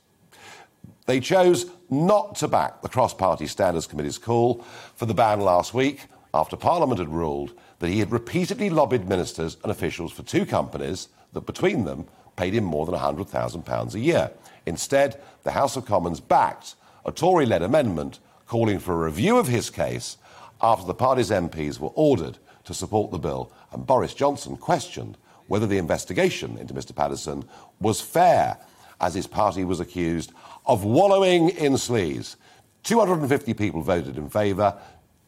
[1.05, 4.63] They chose not to back the Cross Party Standards Committee's call
[4.95, 9.57] for the ban last week after Parliament had ruled that he had repeatedly lobbied ministers
[9.63, 14.31] and officials for two companies that, between them, paid him more than £100,000 a year.
[14.65, 19.47] Instead, the House of Commons backed a Tory led amendment calling for a review of
[19.47, 20.17] his case
[20.61, 25.67] after the party's MPs were ordered to support the bill, and Boris Johnson questioned whether
[25.67, 26.95] the investigation into Mr.
[26.95, 27.43] Paterson
[27.79, 28.57] was fair,
[29.05, 30.31] as his party was accused
[30.65, 32.37] of wallowing in sleaze.
[32.83, 34.75] 250 people voted in favour,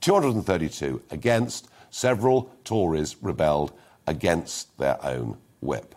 [0.01, 1.69] 232 against.
[1.91, 3.71] Several Tories rebelled
[4.07, 5.93] against their own whip.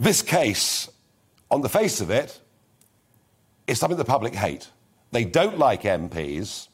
[0.00, 0.90] This case,
[1.50, 2.40] on the face of it,
[3.66, 4.70] is something the public hate.
[5.12, 6.68] They don't like MPs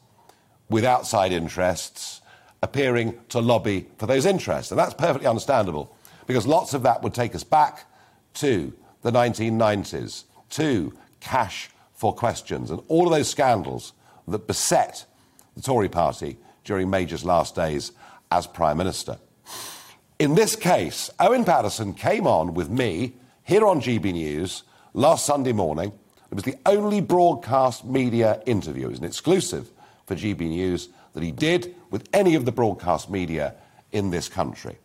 [0.69, 2.21] with outside interests
[2.63, 4.71] appearing to lobby for those interests.
[4.71, 5.93] And that's perfectly understandable
[6.25, 7.85] because lots of that would take us back
[8.35, 13.93] to the 1990s, to cash for questions and all of those scandals
[14.27, 15.05] that beset
[15.55, 17.91] the Tory party during Major's last days
[18.31, 19.17] as Prime Minister.
[20.19, 25.51] In this case, Owen Paterson came on with me here on GB News last Sunday
[25.51, 25.91] morning.
[26.31, 29.69] It was the only broadcast media interview, it was an exclusive
[30.05, 33.55] for GB News that he did with any of the broadcast media
[33.91, 34.77] in this country.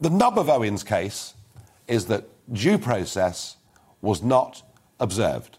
[0.00, 1.34] The nub of Owen's case
[1.88, 3.56] is that due process
[4.00, 4.62] was not
[5.00, 5.58] observed,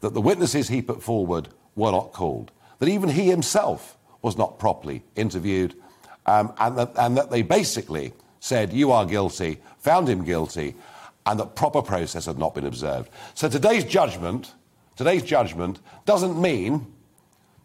[0.00, 4.58] that the witnesses he put forward were not called, that even he himself was not
[4.58, 5.74] properly interviewed,
[6.26, 10.74] um, and, that, and that they basically said, You are guilty, found him guilty,
[11.24, 13.10] and that proper process had not been observed.
[13.34, 14.54] So today's judgment,
[14.96, 16.86] today's judgment doesn't mean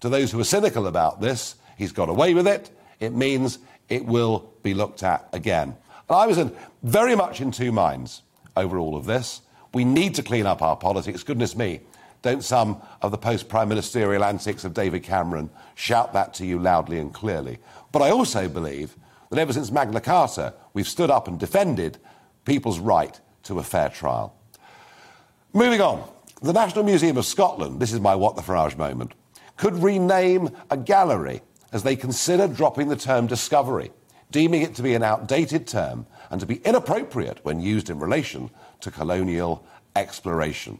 [0.01, 2.71] to those who are cynical about this, he's got away with it.
[2.99, 5.75] It means it will be looked at again.
[6.11, 6.51] And I was in,
[6.83, 8.23] very much in two minds
[8.57, 9.39] over all of this.
[9.73, 11.23] We need to clean up our politics.
[11.23, 11.79] Goodness me,
[12.21, 16.59] don't some of the post prime ministerial antics of David Cameron shout that to you
[16.59, 17.59] loudly and clearly.
[17.93, 18.97] But I also believe
[19.29, 21.97] that ever since Magna Carta, we've stood up and defended
[22.43, 24.35] people's right to a fair trial.
[25.53, 26.05] Moving on,
[26.41, 29.13] the National Museum of Scotland, this is my what the Farage moment,
[29.55, 33.91] could rename a gallery as they consider dropping the term discovery,
[34.31, 38.49] deeming it to be an outdated term and to be inappropriate when used in relation
[38.79, 39.65] to colonial
[39.95, 40.79] exploration.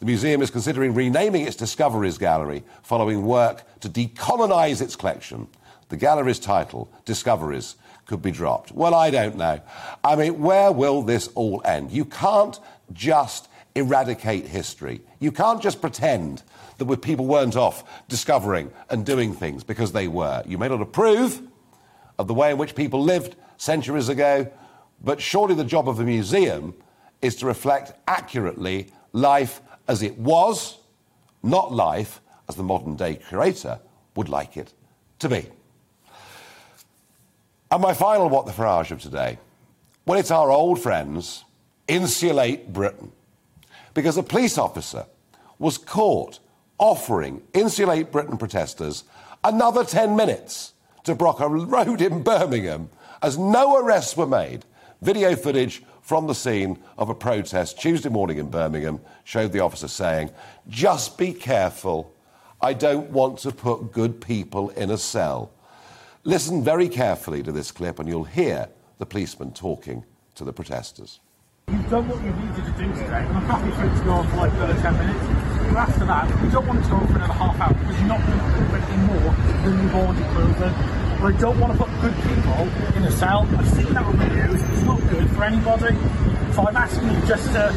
[0.00, 5.48] The museum is considering renaming its Discoveries Gallery following work to decolonise its collection.
[5.88, 8.72] The gallery's title, Discoveries, could be dropped.
[8.72, 9.60] Well, I don't know.
[10.04, 11.90] I mean, where will this all end?
[11.90, 12.58] You can't
[12.92, 15.00] just eradicate history.
[15.18, 16.42] You can't just pretend
[16.78, 20.42] that people weren't off discovering and doing things because they were.
[20.46, 21.40] You may not approve
[22.18, 24.50] of the way in which people lived centuries ago,
[25.02, 26.74] but surely the job of a museum
[27.22, 30.78] is to reflect accurately life as it was,
[31.42, 33.78] not life as the modern day curator
[34.14, 34.72] would like it
[35.18, 35.46] to be.
[37.70, 39.38] And my final what the Farage of today.
[40.04, 41.44] Well, it's our old friends,
[41.88, 43.10] Insulate Britain.
[43.92, 45.06] Because a police officer
[45.58, 46.38] was caught
[46.78, 49.04] offering Insulate Britain protesters
[49.42, 50.74] another 10 minutes
[51.06, 52.90] to block a road in Birmingham
[53.22, 54.64] as no arrests were made.
[55.00, 59.86] Video footage from the scene of a protest Tuesday morning in Birmingham showed the officer
[59.86, 60.30] saying,
[60.68, 62.12] Just be careful.
[62.60, 65.52] I don't want to put good people in a cell.
[66.24, 71.20] Listen very carefully to this clip, and you'll hear the policeman talking to the protesters.
[71.68, 74.12] You've done what you needed to do today, and I'm happy for it to go
[74.12, 75.18] on for like another 10 minutes.
[75.66, 77.98] But after that, we don't want it to go on for another half hour because
[77.98, 79.30] you're not going to do anything more
[79.66, 80.95] than you've already proven.
[81.20, 83.48] But I don't want to put good people in a cell.
[83.56, 84.60] I've seen that on videos.
[84.72, 85.96] It's not good for anybody.
[86.52, 87.72] So I'm asking you just to,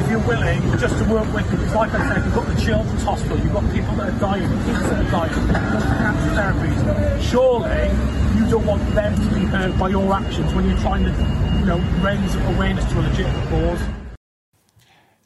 [0.00, 1.58] if you're willing, just to work with, me.
[1.58, 4.48] because like I said, you've got the children's hospital, you've got people that are dying,
[4.64, 7.30] kids that are dying, are cancer therapies.
[7.30, 7.90] Surely
[8.38, 11.10] you don't want them to be hurt by your actions when you're trying to,
[11.58, 14.03] you know, raise awareness to a legitimate cause.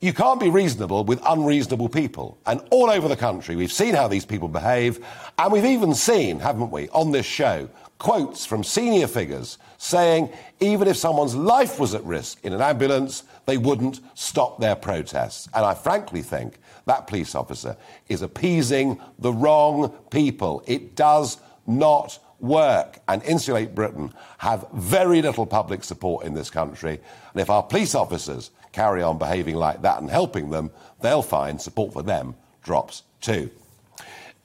[0.01, 2.39] You can't be reasonable with unreasonable people.
[2.47, 5.05] And all over the country, we've seen how these people behave,
[5.39, 10.31] and we've even seen, haven't we, on this show, quotes from senior figures saying
[10.61, 15.49] even if someone's life was at risk in an ambulance, they wouldn't stop their protests.
[15.53, 17.77] And I frankly think that police officer
[18.09, 20.63] is appeasing the wrong people.
[20.67, 23.01] It does not work.
[23.09, 27.01] And Insulate Britain have very little public support in this country.
[27.33, 31.61] And if our police officers carry on behaving like that and helping them, they'll find
[31.61, 33.51] support for them drops too.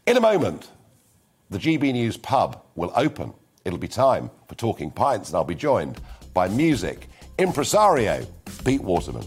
[0.06, 0.70] In a moment,
[1.50, 3.34] the GB News pub will open.
[3.66, 6.00] It'll be time for Talking Pints, and I'll be joined
[6.34, 7.08] by music
[7.38, 8.26] impresario
[8.66, 9.26] Pete Waterman.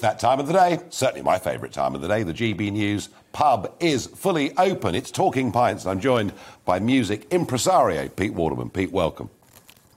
[0.00, 2.22] It's that time of the day, certainly my favourite time of the day.
[2.22, 4.94] The GB News pub is fully open.
[4.94, 5.84] It's Talking Pints.
[5.84, 6.32] I'm joined
[6.64, 8.70] by music impresario Pete Waterman.
[8.70, 9.28] Pete, welcome.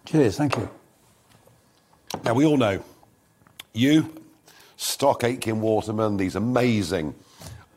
[0.04, 0.70] Cheers, thank you.
[2.26, 2.84] Now, we all know
[3.72, 4.14] you,
[4.76, 7.16] Stock Aitken Waterman, these amazing,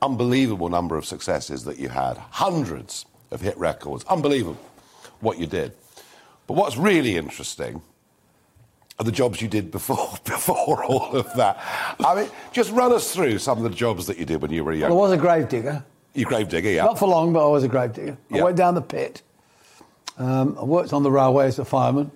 [0.03, 4.59] unbelievable number of successes that you had, hundreds of hit records, unbelievable
[5.21, 5.75] what you did.
[6.49, 7.83] But what's really interesting
[9.05, 11.63] the jobs you did before before all of that.
[12.05, 14.65] I mean, just run us through some of the jobs that you did when you
[14.65, 14.91] were young.
[14.91, 15.85] Well, I was a grave digger.
[16.15, 16.85] You grave digger, yeah.
[16.85, 18.17] Not for long, but I was a grave digger.
[18.31, 18.41] Yeah.
[18.41, 19.23] I went down the pit.
[20.19, 22.11] Um, I worked on the railway as a fireman,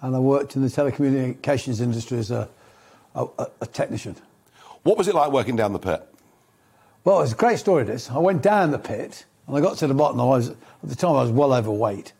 [0.00, 2.48] and I worked in the telecommunications industry as a,
[3.16, 3.26] a,
[3.60, 4.14] a technician.
[4.84, 6.00] What was it like working down the pit?
[7.02, 8.08] Well, it's a great story, this.
[8.08, 10.20] I went down the pit, and I got to the bottom.
[10.20, 12.12] I was, at the time, I was well overweight.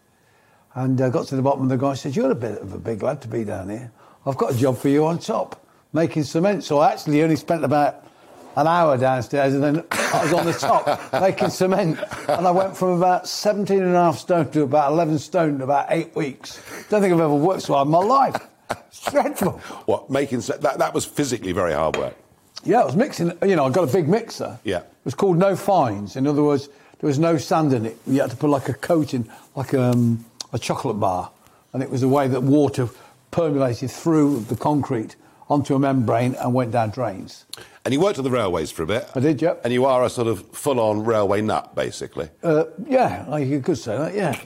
[0.78, 2.78] And I got to the bottom, and the guy said, You're a bit of a
[2.78, 3.90] big lad to be down here.
[4.24, 5.60] I've got a job for you on top,
[5.92, 6.62] making cement.
[6.62, 8.06] So I actually only spent about
[8.54, 11.98] an hour downstairs, and then I was on the top making cement.
[12.28, 15.62] And I went from about 17 and a half stone to about 11 stone in
[15.62, 16.62] about eight weeks.
[16.88, 18.36] Don't think I've ever worked so hard in my life.
[18.70, 19.58] It's dreadful.
[19.86, 22.14] What making that that was physically very hard work.
[22.62, 24.60] Yeah, I was mixing, you know, I got a big mixer.
[24.62, 24.78] Yeah.
[24.78, 26.14] It was called no fines.
[26.14, 26.68] In other words,
[27.00, 27.96] there was no sand in it.
[28.06, 31.30] You had to put like a coat in, like um, a chocolate bar.
[31.72, 32.88] And it was the way that water
[33.30, 35.16] permeated through the concrete
[35.50, 37.46] onto a membrane and went down drains.
[37.84, 39.08] And you worked at the railways for a bit.
[39.14, 39.62] I did, yep.
[39.64, 42.28] And you are a sort of full-on railway nut, basically.
[42.42, 44.38] Uh, yeah, like you could say that, yeah.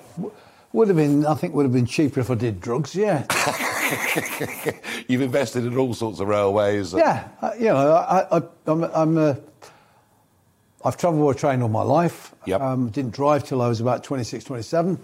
[0.73, 3.27] Would have been, I think, would have been cheaper if I did drugs, yeah.
[5.09, 6.95] You've invested in all sorts of railways.
[6.95, 9.35] Yeah, uh, you know, I, I, I'm, I'm uh,
[10.85, 12.35] I've travelled by train all my life.
[12.47, 12.61] Yep.
[12.61, 14.99] Um, didn't drive till I was about 26, 27.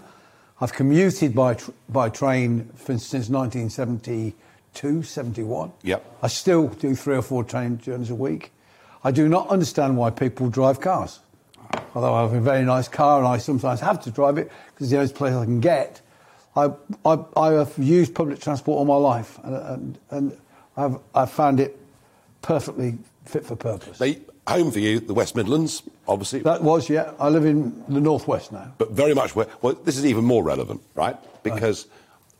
[0.61, 5.71] I've commuted by tr- by train for, since 1972, 71.
[5.83, 6.17] Yep.
[6.21, 8.51] I still do three or four train journeys a week.
[9.03, 11.19] I do not understand why people drive cars.
[11.95, 14.87] Although I have a very nice car and I sometimes have to drive it because
[14.87, 16.01] it's the only place I can get.
[16.55, 16.71] I,
[17.05, 20.37] I, I have used public transport all my life and, and, and
[20.75, 21.79] I've, I've found it
[22.41, 23.97] perfectly fit for purpose.
[23.99, 24.19] They,
[24.49, 26.39] home for you, the West Midlands, obviously.
[26.39, 27.13] That was, yeah.
[27.19, 28.73] I live in the northwest now.
[28.77, 31.15] but very much where, well, this is even more relevant, right?
[31.43, 31.87] Because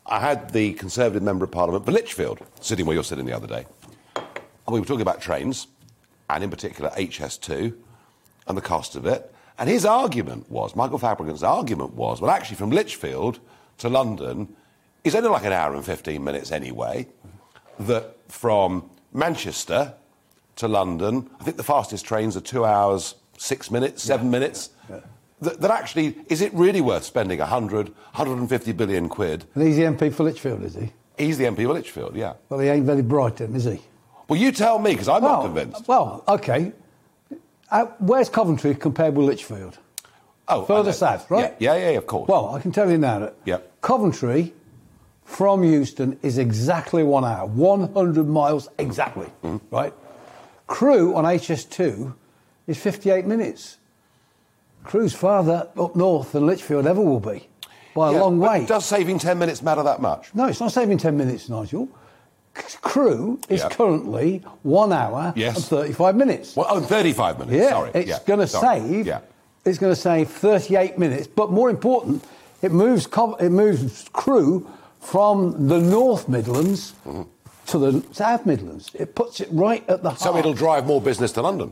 [0.06, 3.48] I had the Conservative Member of Parliament for Lichfield sitting where you're sitting the other
[3.48, 3.66] day.
[4.16, 5.68] And we were talking about trains,
[6.30, 7.76] and in particular HS2,
[8.48, 9.34] and the cost of it.
[9.58, 13.40] And his argument was, Michael Fabricant's argument was, well, actually, from Lichfield
[13.80, 14.56] to London
[15.04, 17.08] is only like an hour and 15 minutes anyway.
[17.80, 19.94] That from Manchester
[20.60, 24.70] to London, I think the fastest trains are two hours, six minutes, seven minutes.
[25.42, 29.46] That, that actually, is it really worth spending 100, 150 billion quid?
[29.56, 30.92] And he's the MP for Lichfield, is he?
[31.18, 32.34] He's the MP for Lichfield, yeah.
[32.50, 33.80] Well, he ain't very bright, then, is he?
[34.28, 35.88] Well, you tell me, because I'm not convinced.
[35.88, 36.74] Well, okay.
[37.72, 39.78] Uh, where's Coventry compared with Lichfield?
[40.50, 41.56] Oh, Further south, right?
[41.60, 42.28] Yeah, yeah, yeah, of course.
[42.28, 43.80] Well, I can tell you now that Yep.
[43.82, 44.54] Coventry
[45.24, 49.74] from Euston is exactly one hour, 100 miles exactly, Mm-hmm.
[49.74, 49.94] right?
[50.70, 52.14] Crewe on HS2
[52.68, 53.80] is 58 minutes.
[54.84, 57.48] Crewe's farther up north than Lichfield ever will be,
[57.96, 58.66] by a Yeah, long way.
[58.66, 60.30] Does saving 10 minutes matter that much?
[60.36, 61.90] No, it's not saving 10 minutes, Nigel.
[62.54, 63.72] Crewe is Yep.
[63.72, 65.56] currently one hour Yes.
[65.56, 66.56] and 35 minutes.
[66.56, 67.92] Well, oh, 35 minutes, Yeah, sorry.
[67.96, 69.08] it's yeah, going to save.
[69.08, 69.20] Yeah.
[69.66, 72.24] It's going to save 38 minutes, but more important,
[72.62, 73.08] it moves
[73.40, 74.68] it moves Crewe
[75.00, 77.24] from the North Midlands mm-hmm.
[77.70, 78.92] To the South Midlands.
[78.94, 80.22] It puts it right at the heart.
[80.22, 81.72] So it'll drive more business to London.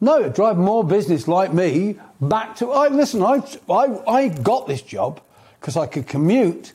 [0.00, 2.70] No, it drive more business like me back to.
[2.70, 3.22] I listen.
[3.22, 5.20] I I, I got this job
[5.60, 6.72] because I could commute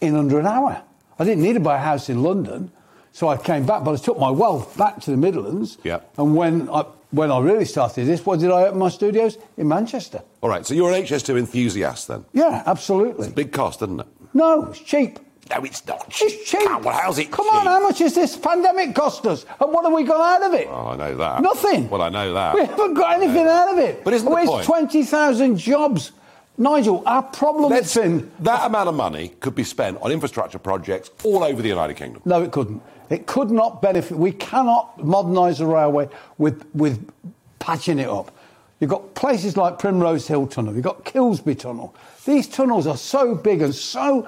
[0.00, 0.82] in under an hour.
[1.18, 2.70] I didn't need to buy a house in London,
[3.12, 3.82] so I came back.
[3.82, 5.78] But I took my wealth back to the Midlands.
[5.84, 6.00] Yeah.
[6.18, 9.68] And when I when I really started this, what did I open my studios in
[9.68, 10.22] Manchester?
[10.42, 12.26] All right, so you're an HS2 enthusiast then.
[12.34, 13.30] Yeah, absolutely.
[13.30, 14.06] Big cost, isn't it?
[14.34, 15.18] No, it's cheap.
[15.50, 16.06] No, it's not.
[16.20, 16.60] It's cheap.
[16.64, 17.54] Ah, well, how's it Come cheap?
[17.54, 19.46] on, how much has this pandemic cost us?
[19.60, 20.66] And what have we got out of it?
[20.68, 21.42] Oh, I know that.
[21.42, 21.88] Nothing.
[21.88, 22.54] Well, I know that.
[22.54, 24.02] We haven't got anything out of it.
[24.04, 26.12] But isn't the Where's point- 20,000 jobs?
[26.58, 28.30] Nigel, our problem Let's- been.
[28.40, 32.22] that amount of money could be spent on infrastructure projects all over the United Kingdom.
[32.24, 32.80] No, it couldn't.
[33.10, 34.16] It could not benefit.
[34.18, 37.08] We cannot modernise the railway with, with
[37.58, 38.32] patching it up.
[38.80, 41.94] You've got places like Primrose Hill Tunnel, you've got Kilsby Tunnel.
[42.24, 44.26] These tunnels are so big and so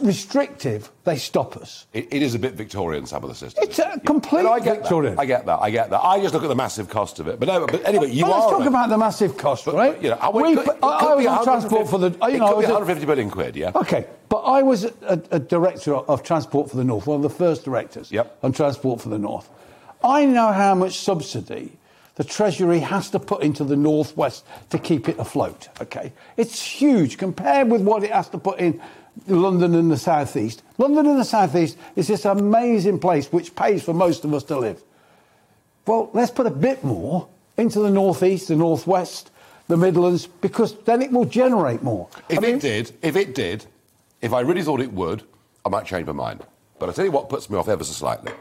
[0.00, 1.86] restrictive, they stop us.
[1.92, 3.68] It, it is a bit Victorian, some of the systems.
[3.68, 5.14] It's a complete No, I get Victorian.
[5.16, 5.22] That.
[5.22, 5.58] I get that.
[5.62, 6.00] I get that.
[6.02, 7.38] I just look at the massive cost of it.
[7.38, 8.38] But no, but anyway, you well, are.
[8.40, 8.68] let's talk right.
[8.68, 9.94] about the massive cost, But, right?
[9.94, 12.10] but, you know, I, We- it could, I, could I was on transport for the.
[12.10, 13.72] You know, it I could was be a- 150 billion quid, yeah.
[13.74, 17.30] Okay, but I was a, a director of Transport for the North, one of the
[17.30, 18.38] first directors Yep.
[18.42, 19.48] on Transport for the North.
[20.02, 21.78] I know how much subsidy
[22.16, 25.68] the Treasury has to put into the Northwest to keep it afloat.
[25.80, 28.80] Okay, it's huge compared with what it has to put in
[29.26, 30.62] London and the Southeast.
[30.78, 34.58] London and the Southeast is this amazing place which pays for most of us to
[34.58, 34.82] live.
[35.86, 39.30] Well, let's put a bit more into the North Northeast, the Northwest,
[39.68, 42.08] the Midlands, because then it will generate more.
[42.28, 43.66] If I mean- it did, if it did,
[44.20, 45.22] if I really thought it would,
[45.64, 46.44] I might change my mind.
[46.78, 48.32] But I tell you what puts me off ever so slightly.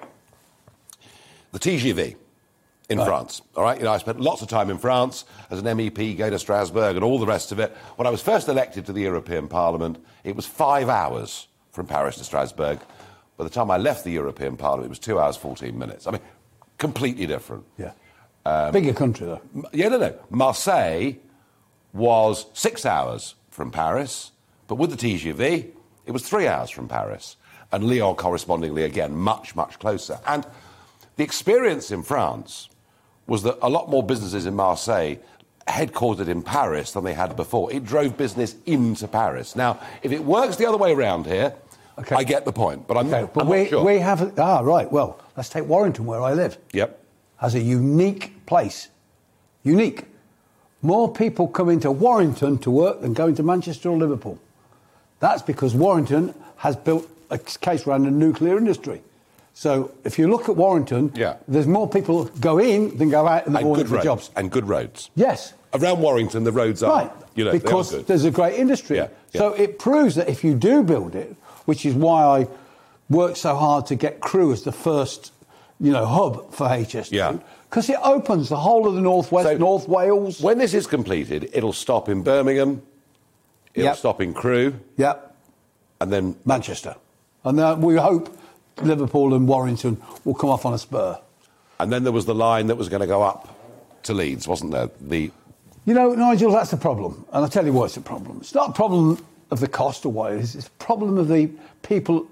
[1.52, 2.16] The TGV
[2.90, 3.42] in France.
[3.56, 6.30] All right, you know, I spent lots of time in France as an MEP, go
[6.30, 7.76] to Strasbourg, and all the rest of it.
[7.96, 12.18] When I was first elected to the European Parliament, it was five hours from Paris
[12.18, 12.80] to Strasbourg.
[13.38, 16.08] By the time I left the European Parliament, it was two hours fourteen minutes.
[16.08, 16.22] I mean,
[16.78, 17.66] completely different.
[17.78, 17.92] Yeah.
[18.46, 19.42] Um, Bigger country, though.
[19.74, 20.18] Yeah, no, no.
[20.30, 21.14] Marseille
[21.94, 24.32] was six hours from Paris,
[24.68, 25.72] but with the TGV,
[26.06, 27.38] it was three hours from Paris.
[27.72, 30.20] And Lyon, correspondingly, again, much, much closer.
[30.28, 30.46] And
[31.16, 32.70] the experience in France
[33.28, 35.16] was that a lot more businesses in Marseille
[35.68, 37.72] headquartered in Paris than they had before.
[37.74, 39.56] It drove business into Paris.
[39.56, 41.54] Now, if it works the other way around here,
[41.98, 42.14] Okay.
[42.14, 43.86] I get the point, but I'm, Okay, but I'm we, not sure.
[43.86, 44.38] we have.
[44.38, 44.92] Ah, right.
[44.92, 46.58] Well, let's take Warrington, where I live.
[46.74, 47.00] Yep.
[47.38, 48.90] Has a unique place.
[49.64, 50.04] Unique.
[50.82, 54.38] More people come into Warrington to work than going to Manchester or Liverpool.
[55.22, 59.02] That's because Warrington has built a case around the nuclear industry.
[59.58, 61.36] So if you look at Warrington, Yeah.
[61.48, 64.04] there's more people go in than go out in the And morning good for roads.
[64.04, 64.30] jobs.
[64.36, 65.10] And good roads.
[65.16, 65.54] Yes.
[65.74, 68.06] Around Warrington, the roads are, Right, you know, because good.
[68.08, 68.98] there's a great industry.
[68.98, 69.40] Yeah, yeah.
[69.40, 71.36] So it proves that if you do build it,
[71.66, 72.48] which is why I
[73.10, 75.32] worked so hard to get Crewe as the first,
[75.80, 77.38] you know, hub for HS2, Yeah.
[77.70, 80.42] because it opens the whole of the northwest, So- North Wales.
[80.42, 82.82] When this is completed, it'll stop in Birmingham,
[83.74, 83.98] it'll Yep.
[83.98, 85.34] stop in Crewe, Yep,
[86.02, 86.96] and then Manchester,
[87.46, 88.30] and then we hope
[88.82, 91.20] Liverpool and Warrington will come off on a spur.
[91.80, 93.56] and then there was the line that was going to go up
[94.04, 94.90] to Leeds, wasn't there?
[95.02, 95.32] The
[95.86, 97.26] You know, Nigel, that's the problem.
[97.32, 98.38] And I'll tell you why it's a problem.
[98.42, 101.28] It's not a problem of the cost or what it is, it's a problem of
[101.28, 101.50] the
[101.84, 102.28] people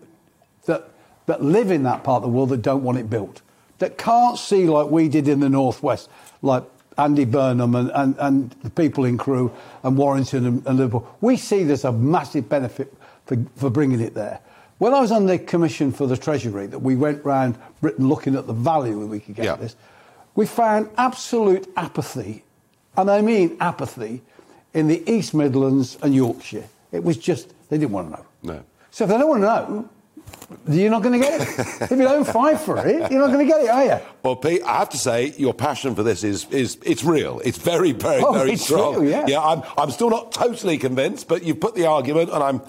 [0.65, 0.89] that,
[1.27, 3.41] that live in that part of the world that don't want it built,
[3.77, 6.09] that can't see like we did in the Northwest,
[6.41, 6.63] like
[6.97, 9.51] Andy Burnham and, and, and the people in Crewe
[9.83, 11.07] and Warrington and, and Liverpool.
[11.21, 12.93] We see there's a massive benefit
[13.25, 14.39] for, for bringing it there.
[14.79, 18.35] When I was on the commission for the Treasury, that we went round Britain looking
[18.35, 19.55] at the value we could get Yeah.
[19.55, 19.75] this,
[20.35, 22.43] we found absolute apathy,
[22.97, 24.21] and I mean apathy,
[24.73, 26.65] in the East Midlands and Yorkshire.
[26.91, 28.25] It was just, they didn't want to know.
[28.55, 28.63] No.
[28.91, 29.89] So if they don't want to know,
[30.67, 31.47] you're not going to get it.
[31.81, 33.99] if you don't fight for it, you're not going to get it, are you?
[34.23, 37.39] well, Pete, I have to say, your passion for this is is it's real.
[37.45, 38.95] It's very, very, Oh, very it's strong.
[39.01, 39.25] real, yeah.
[39.27, 39.39] yeah.
[39.41, 42.61] I'm I'm still not totally convinced, but you've put the argument, and I'm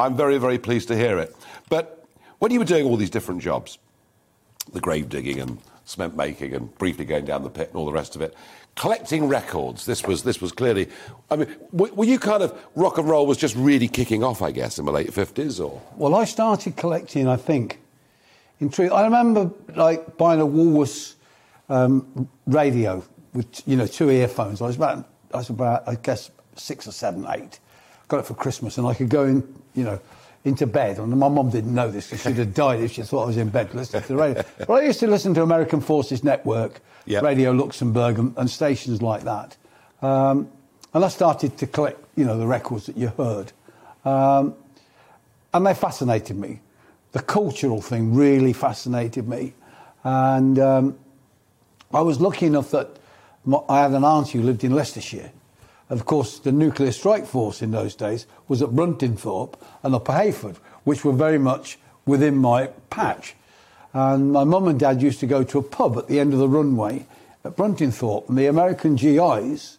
[0.00, 1.34] I'm very, very pleased to hear it.
[1.68, 2.04] But
[2.38, 3.78] when you were doing all these different jobs,
[4.72, 5.58] the grave digging and
[5.88, 8.34] cement making and briefly going down the pit and all the rest of it.
[8.76, 9.86] Collecting records.
[9.86, 10.88] This was this was clearly.
[11.30, 14.40] I mean, were, you kind of rock and roll was just really kicking off?
[14.40, 17.80] I guess in the late fifties, or Well, I started collecting, I think,
[18.60, 18.92] in truth.
[18.92, 21.14] I remember like buying a Woolworths
[21.68, 23.02] um, radio
[23.32, 24.62] with you know two earphones.
[24.62, 27.58] I was about, I was about, I guess, six or seven, eight.
[28.06, 29.42] Got it for Christmas, and I could go in,
[29.74, 30.00] you know,
[30.44, 30.98] into bed.
[30.98, 33.36] And my mum didn't know this because she'd have died if she thought I was
[33.36, 34.44] in bed listening to the radio.
[34.58, 37.22] but I used to listen to American Forces Network, Yep.
[37.22, 39.56] Radio Luxembourg, and, and stations like that.
[40.02, 40.50] Um,
[40.94, 43.52] and I started to collect, you know, the records that you heard.
[44.04, 44.54] Um,
[45.52, 46.60] and they fascinated me.
[47.12, 49.54] The cultural thing really fascinated me.
[50.04, 50.98] And um,
[51.92, 52.98] I was lucky enough that
[53.44, 55.30] my, I had an aunt who lived in Leicestershire.
[55.90, 60.56] Of course, the nuclear strike force in those days was at Bruntingthorpe and Upper Heyford,
[60.84, 63.34] which were very much within my patch.
[63.94, 66.38] And my mum and dad used to go to a pub at the end of
[66.38, 67.06] the runway
[67.44, 69.78] at Bruntingthorpe, and the American GIs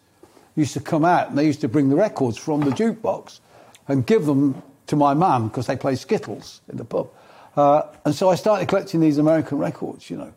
[0.56, 3.40] used to come out and they used to bring the records from the jukebox
[3.88, 7.10] and give them to my mum because they play Skittles in the pub.
[7.56, 10.34] Uh, and so I started collecting these American records, you know.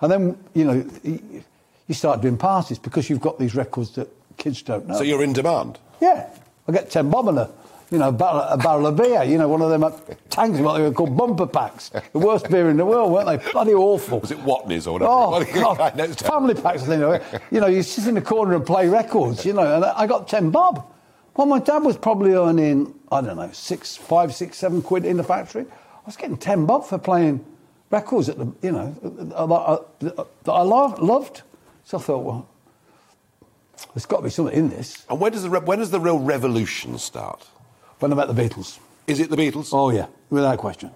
[0.00, 0.84] And then, you know,
[1.86, 4.08] you start doing parties because you've got these records that
[4.40, 4.96] kids don't know.
[4.96, 5.78] So you're in demand.
[6.00, 6.28] Yeah,
[6.66, 7.50] I get 10 bob and a,
[7.90, 9.84] you know, a barrel, a barrel of beer, you know, one of them
[10.30, 11.90] tanks, what they were called bumper packs.
[12.12, 13.52] The worst beer in the world, weren't they?
[13.52, 14.20] Bloody awful.
[14.20, 15.12] Was it Watney's or whatever?
[15.12, 15.80] Oh, God.
[15.92, 17.20] I know family packs, you know.
[17.50, 20.26] You know, you sit in the corner and play records, you know, and I got
[20.26, 20.90] 10 bob.
[21.36, 25.16] Well, my dad was probably earning, I don't know, six, five, six, seven quid in
[25.16, 25.66] the factory.
[25.70, 27.44] I was getting 10 bob for playing
[27.90, 31.42] records at the, you know, that I, I loved.
[31.84, 32.48] So I thought, well,
[33.94, 35.04] there's got to be something in this.
[35.08, 37.46] And when does the re- when does the real revolution start?
[37.98, 38.78] When I met the Beatles.
[39.06, 39.70] Is it the Beatles?
[39.72, 40.90] Oh, yeah, without question.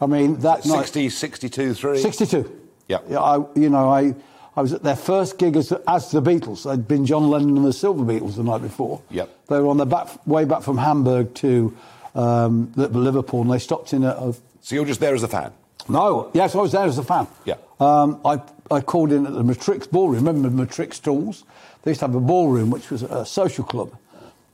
[0.00, 0.80] I mean, that night.
[0.80, 1.98] 60, 62, 3?
[1.98, 2.60] 62.
[2.88, 2.98] Yeah.
[3.08, 4.14] yeah I, you know, I,
[4.56, 6.64] I was at their first gig as, as the Beatles.
[6.64, 9.02] They'd been John Lennon and the Silver Beatles the night before.
[9.10, 9.46] Yep.
[9.48, 11.76] They were on their back, way back from Hamburg to
[12.14, 15.52] um, Liverpool, and they stopped in at a So you're just there as a fan?
[15.88, 17.26] no, yes, I was there as a fan.
[17.44, 17.54] Yeah.
[17.78, 18.40] Um, I,
[18.70, 20.24] I called in at the Matrix Ballroom.
[20.24, 21.44] Remember Matrix Stalls?
[21.82, 23.96] They used to have a ballroom, which was a social club.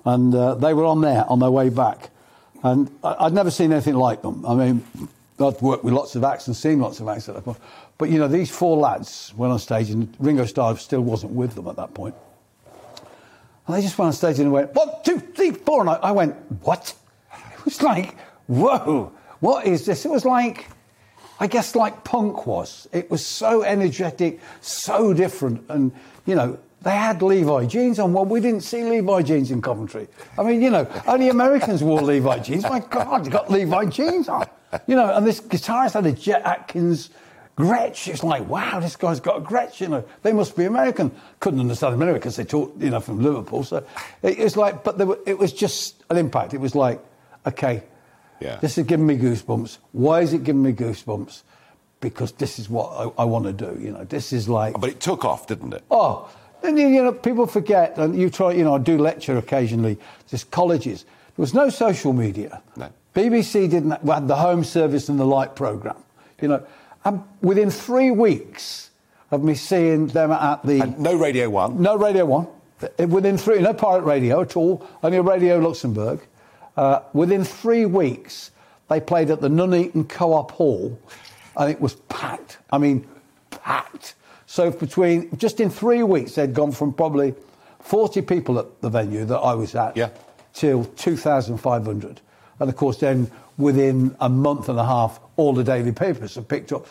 [0.05, 2.11] And uh, they were on there on their way back.
[2.63, 4.47] And I, I'd never seen anything like them.
[4.47, 4.85] I mean,
[5.39, 7.59] I'd worked with lots of acts and seen lots of acts at that point.
[7.99, 11.55] But, you know, these four lads went on stage, and Ringo Starr still wasn't with
[11.55, 12.15] them at that point.
[13.67, 15.81] And they just went on stage and went, one, two, three, four.
[15.81, 16.95] And I, I went, what?
[17.59, 18.17] It was like,
[18.47, 20.05] whoa, what is this?
[20.05, 20.69] It was like,
[21.41, 22.87] I guess like punk was.
[22.93, 25.69] It was so energetic, so different.
[25.69, 25.91] And,
[26.27, 28.13] you know, they had Levi jeans on.
[28.13, 30.07] Well, we didn't see Levi jeans in Coventry.
[30.39, 32.63] I mean, you know, only Americans wore Levi jeans.
[32.63, 34.47] My God, they got Levi jeans on.
[34.87, 37.11] You know, and this guitarist had a Chet Atkins
[37.59, 38.07] Gretsch.
[38.07, 40.05] It's like, wow, this guy's got a Gretsch, you know.
[40.23, 41.11] They must be American.
[41.41, 43.65] Couldn't understand America because they talked, you know, from Liverpool.
[43.65, 43.85] So
[44.23, 46.55] it, was like, but there were, it was just an impact.
[46.55, 47.01] It was like,
[47.47, 47.83] okay,
[48.41, 48.57] Yeah.
[48.61, 49.79] this is giving me goosebumps.
[49.93, 51.43] Why is it giving me goosebumps?
[51.99, 53.77] Because this is what I, I want to do.
[53.83, 55.83] You know, this is like, But it took off, didn't it?
[55.91, 56.29] oh,
[56.67, 59.99] and you know, people forget, and you try, you know, I do lecture occasionally,
[60.29, 61.05] just colleges.
[61.05, 62.63] There was no social media.
[62.77, 62.91] No.
[63.15, 65.97] BBC didn't have, had the home service and the light program.
[66.41, 66.67] You know,
[67.05, 68.91] and within three weeks
[69.31, 71.81] of me seeing them at the And no Radio 1.
[71.81, 72.47] no Radio One.
[72.99, 74.87] Uh, Within three, no pirate radio at all.
[75.03, 76.21] Only a Radio Luxembourg.
[76.77, 78.51] Uh, within three weeks,
[78.91, 80.99] they played at the Nuneaton Co-op Hall,
[81.57, 82.59] and it was packed.
[82.71, 83.07] I mean,
[83.51, 84.15] packed.
[84.47, 87.35] So between just in three weeks, they'd gone from probably
[87.81, 90.11] 40 people at the venue that I was at, Yeah.
[90.55, 92.21] till 2,500.
[92.59, 96.49] And of course, then within a month and a half, all the daily papers have
[96.49, 96.87] picked up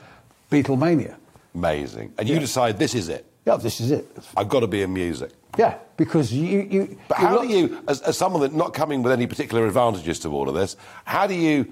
[0.51, 1.15] Beatlemania.
[1.53, 2.13] Amazing.
[2.17, 3.25] And you decide this is it.
[3.45, 4.05] Yeah, this is it.
[4.35, 5.31] I've got to be in music.
[5.57, 6.67] Yeah, because you.
[6.69, 10.19] you But how do you, as, as someone that not coming with any particular advantages
[10.19, 10.75] to all of this,
[11.05, 11.71] how do you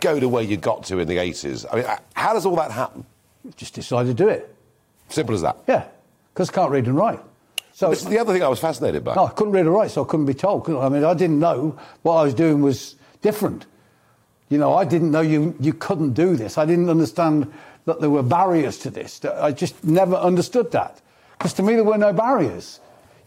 [0.00, 1.64] go to where you got to in the 80s?
[1.72, 3.06] I mean, uh, how does all that happen?
[3.56, 4.51] just decide to do it.
[5.12, 5.58] Simple as that.
[5.68, 5.84] Yeah,
[6.32, 7.20] because I can't read and write.
[7.74, 9.14] So the other thing I was fascinated by.
[9.14, 10.68] no, I couldn't read or write, so I couldn't be told.
[10.68, 10.86] I?
[10.86, 13.66] I mean, I didn't know what I was doing was different.
[14.48, 16.58] You know, I didn't know you you couldn't do this.
[16.58, 17.52] I didn't understand
[17.86, 19.24] that there were barriers to this.
[19.24, 21.00] I just never understood that
[21.38, 22.78] because to me there were no barriers.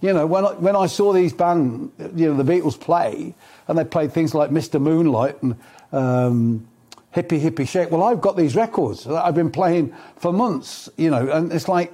[0.01, 3.33] You know, when I, when I saw these band, you know, the Beatles play,
[3.67, 4.79] and they played things like Mr.
[4.79, 5.55] Moonlight and
[5.91, 6.67] um,
[7.15, 7.91] Hippie Hippie Shake.
[7.91, 10.89] Well, I've got these records that I've been playing for months.
[10.97, 11.93] You know, and it's like,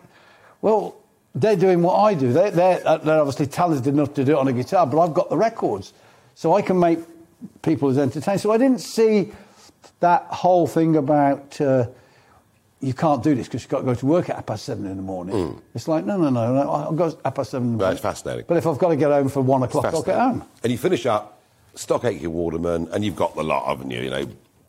[0.61, 0.95] well,
[1.35, 2.33] they're doing what I do.
[2.33, 5.13] They're, they're, uh, they're obviously talented enough to do it on a guitar, but I've
[5.13, 5.93] got the records.
[6.35, 6.99] So I can make
[7.61, 8.41] people as entertained.
[8.41, 9.31] So I didn't see
[9.99, 11.87] that whole thing about uh,
[12.79, 14.87] you can't do this because you've got to go to work at half past seven
[14.87, 15.61] in the morning.
[15.75, 17.89] It's like, no, no, no, no, I'll go at half past seven in the Right,
[17.89, 17.95] morning.
[17.97, 18.45] it's fascinating.
[18.47, 20.43] But if I've got to get home for one o'clock, I'll get home.
[20.63, 21.39] And you finish up
[21.75, 24.01] Stock Aitken Waterman, and you've got the lot, haven't you?
[24.01, 24.25] You know,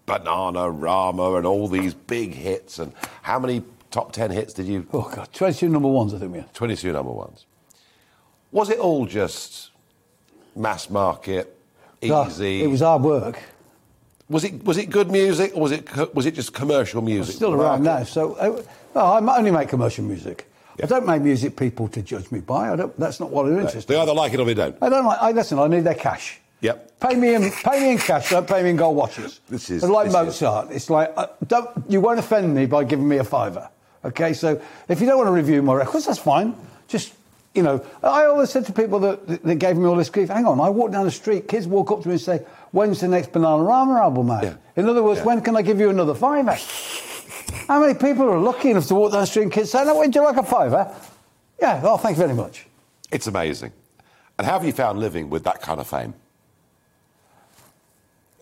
[0.07, 2.79] Bananarama, and all these big hits.
[2.79, 2.93] And
[3.23, 4.87] how many top 10 hits did you?
[4.93, 6.53] Oh, God, 22 number ones, I think we had.
[6.55, 7.47] 22 number ones.
[8.51, 9.71] Was it all just
[10.55, 11.57] mass market,
[12.11, 12.63] Ah, easy?
[12.63, 13.39] It was hard work.
[14.29, 17.37] Was it was it good music, or was it was it just commercial music?
[17.37, 18.03] still around now.
[18.03, 18.63] So, uh,
[18.95, 20.51] no, I only make commercial music.
[20.79, 20.87] Yeah.
[20.87, 22.71] I don't make music people to judge me by.
[22.73, 24.77] I don't, that's not what I'm interested They either like it or they don't.
[24.81, 25.19] I don't like.
[25.21, 25.59] I listen.
[25.59, 26.41] I need their cash.
[26.63, 27.01] Yep.
[27.01, 27.51] Pay me in.
[27.51, 28.31] Pay me in cash.
[28.31, 29.41] Don't pay me in gold watches.
[29.49, 30.71] This is- It's like this is- Mozart.
[30.71, 31.69] It's like uh, don't.
[31.89, 33.69] You won't offend me by giving me a fiver.
[34.05, 34.33] Okay.
[34.33, 36.55] So if you don't want to review my records, that's fine.
[36.89, 37.13] Just
[37.55, 40.47] you know, I always said to people that, that gave me all this grief, hang
[40.47, 42.39] on, I walk down the street, kids walk up to me and say,
[42.71, 44.43] when's the next Bananarama album out?
[44.43, 44.55] Yeah.
[44.77, 45.27] In other words, Yeah.
[45.27, 46.57] when can I give you another fiver?
[47.69, 49.95] How many people are lucky enough to walk down the street and kids say, no,
[49.99, 50.91] would you like a fiver?
[51.61, 52.67] Yeah, oh, thank you very much.
[53.11, 53.73] It's amazing.
[54.39, 56.15] And how have you found living with that kind of fame?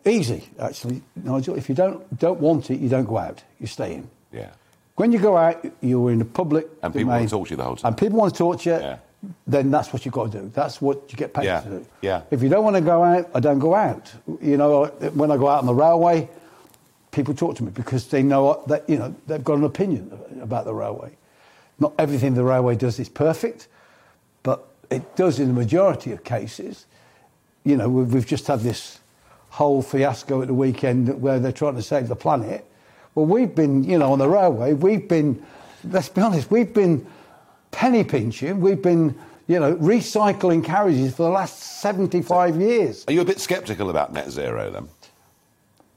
[0.05, 1.57] Easy, actually, Nigel.
[1.57, 3.43] If you don't, don't want it, you don't go out.
[3.59, 4.09] You stay in.
[4.33, 4.51] Yeah.
[4.97, 7.57] When you go out, you're in the public And people want to talk to you
[7.57, 7.89] the whole time.
[7.91, 8.77] And people want to talk to you.
[8.77, 8.99] Yeah.
[9.47, 10.51] Then that's what you've got to do.
[10.55, 11.87] That's what you get paid Yeah, to do.
[12.01, 12.23] yeah.
[12.31, 14.11] If you don't want to go out, I don't go out.
[14.41, 16.29] You know, when I go out on the railway,
[17.11, 20.65] people talk to me because they know that you know they've got an opinion about
[20.65, 21.17] the railway.
[21.79, 23.69] Not everything the railway does is perfect,
[24.43, 26.87] but it does in the majority of cases.
[27.65, 29.00] You know, we've just had this
[29.51, 32.65] whole fiasco at the weekend where they're trying to save the planet.
[33.15, 35.45] Well, we've been, you know, on the railway, we've been,
[35.85, 37.07] let's be honest, we've been
[37.73, 39.17] penny pinching, we've been,
[39.49, 43.05] you know, recycling carriages for the last 75 years.
[43.09, 44.89] Are you a bit sceptical about net zero then?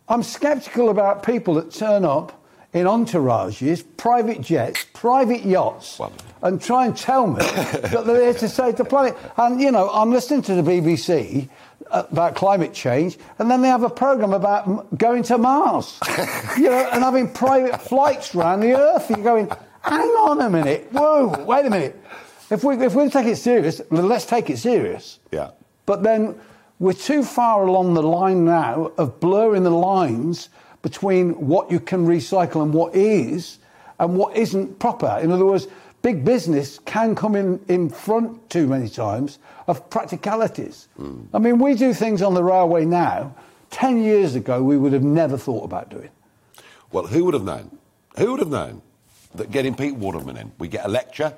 [0.10, 2.40] I'm sceptical about people that turn up
[2.74, 8.34] in entourages, private jets, private yachts, Well- and try and tell me that they're here
[8.34, 9.16] to save the planet.
[9.38, 11.48] And, you know, I'm listening to the BBC
[11.94, 16.00] Uh, about climate change, and then they have a programme about going to Mars,
[16.58, 19.12] you know, and having private flights around the Earth.
[19.12, 19.48] You're going,
[19.84, 22.04] hang on a minute, whoa, wait a minute.
[22.50, 25.20] If, we, if we're going to take it serious, let's take it serious.
[25.32, 25.52] Yeah.
[25.86, 26.40] But then
[26.80, 30.50] we're too far along the line now of blurring the lines
[30.82, 33.60] between what you can recycle and what is
[34.00, 35.20] and what isn't proper.
[35.22, 35.68] In other words,
[36.04, 40.88] big business can come in, in front too many times of practicalities.
[40.98, 41.24] Hmm.
[41.34, 43.36] I mean, we do things on the railway now.
[43.72, 46.10] Ten years ago, we would have never thought about doing.
[46.92, 47.80] Well, who would have known?
[48.18, 48.84] Who would have known
[49.34, 51.34] that getting Pete Waterman in, we get a lecture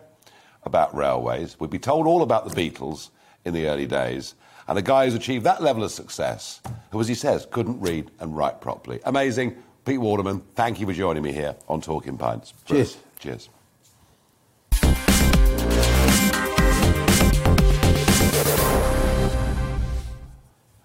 [0.63, 3.11] about railways, we'd be told all about the Beatles
[3.45, 4.33] in the early days,
[4.67, 6.59] and a guy who's achieved that level of success,
[6.91, 8.99] who, as he says, couldn't read and write properly.
[9.05, 9.55] Amazing.
[9.85, 12.53] Pete Waterman, thank you for joining me here on Talking Pints.
[12.65, 12.97] Cheers.
[13.19, 13.49] Cheers.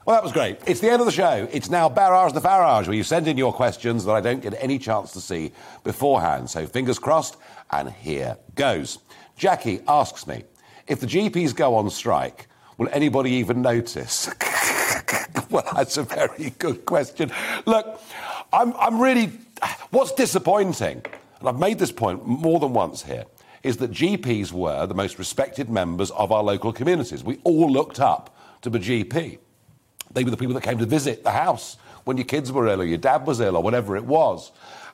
[0.06, 0.58] Well, that was great.
[0.66, 1.46] It's the end of the show.
[1.52, 4.54] It's now Barrage the Farage, where you send in your questions that I don't get
[4.58, 5.52] any chance to see
[5.84, 6.48] beforehand.
[6.48, 7.36] So fingers crossed,
[7.70, 8.98] and here goes.
[9.36, 10.44] Jackie asks me
[10.86, 12.48] if the GPs go on strike,
[12.78, 14.26] will anybody even notice?
[15.50, 17.30] well, that's a very good question.
[17.66, 18.00] Look,
[18.52, 19.30] I'm, I'm really.
[19.90, 21.04] What's disappointing,
[21.40, 23.26] and I've made this point more than once here,
[23.62, 27.22] is that GPs were the most respected members of our local communities.
[27.22, 29.38] We all looked up to the GP.
[30.12, 32.80] They were the people that came to visit the house when your kids were ill
[32.80, 34.52] or your dad was ill or whatever it was.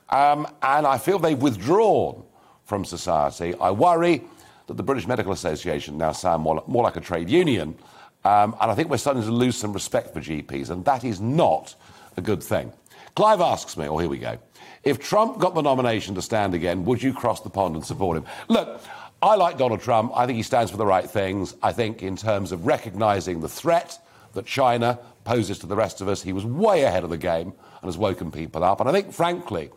[0.09, 2.23] Um, and I feel they've withdrawn
[2.65, 3.55] from society.
[3.55, 4.23] I worry
[4.67, 7.75] that the British Medical Association now sound more, more like a trade union.
[8.23, 11.21] Um, and I think we're starting to lose some respect for GPs, and that is
[11.21, 11.75] not
[12.17, 12.73] a good thing.
[13.15, 14.37] Clive asks me, oh, here we go.
[14.83, 18.17] If Trump got the nomination to stand again, would you cross the pond and support
[18.17, 18.25] him?
[18.47, 18.81] Look,
[19.21, 20.11] I like Donald Trump.
[20.15, 21.55] I think he stands for the right things.
[21.63, 23.97] I think, in terms of recognizing the threat
[24.33, 27.53] that China poses to the rest of us, he was way ahead of the game
[27.81, 28.79] and has woken people up.
[28.79, 29.69] And I think, frankly,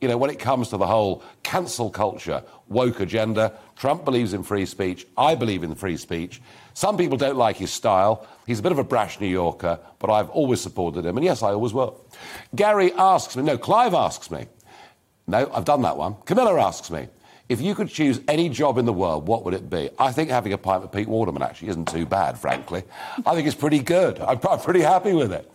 [0.00, 4.42] you know, when it comes to the whole cancel culture, woke agenda, Trump believes in
[4.42, 5.06] free speech.
[5.16, 6.42] I believe in free speech.
[6.74, 8.26] Some people don't like his style.
[8.46, 11.16] He's a bit of a brash New Yorker, but I've always supported him.
[11.16, 12.04] And yes, I always will.
[12.54, 14.46] Gary asks me, no, Clive asks me,
[15.26, 16.16] no, I've done that one.
[16.26, 17.08] Camilla asks me,
[17.48, 19.90] if you could choose any job in the world, what would it be?
[19.98, 22.84] I think having a pint with Pete Waterman actually isn't too bad, frankly.
[23.26, 24.18] I think it's pretty good.
[24.20, 25.50] I'm, I'm pretty happy with it.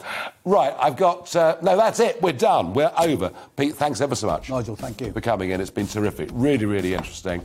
[0.45, 1.35] Right, I've got.
[1.35, 2.21] Uh, no, that's it.
[2.21, 2.73] We're done.
[2.73, 3.31] We're over.
[3.57, 4.49] Pete, thanks ever so much.
[4.49, 5.11] Nigel, thank you.
[5.11, 5.61] For coming in.
[5.61, 6.29] It's been terrific.
[6.31, 7.43] Really, really interesting.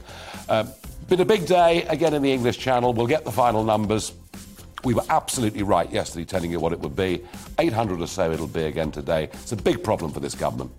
[0.48, 0.68] Um,
[1.08, 2.92] been a big day again in the English Channel.
[2.92, 4.12] We'll get the final numbers.
[4.84, 7.24] We were absolutely right yesterday telling you what it would be.
[7.58, 9.24] 800 or so it'll be again today.
[9.32, 10.70] It's a big problem for this government.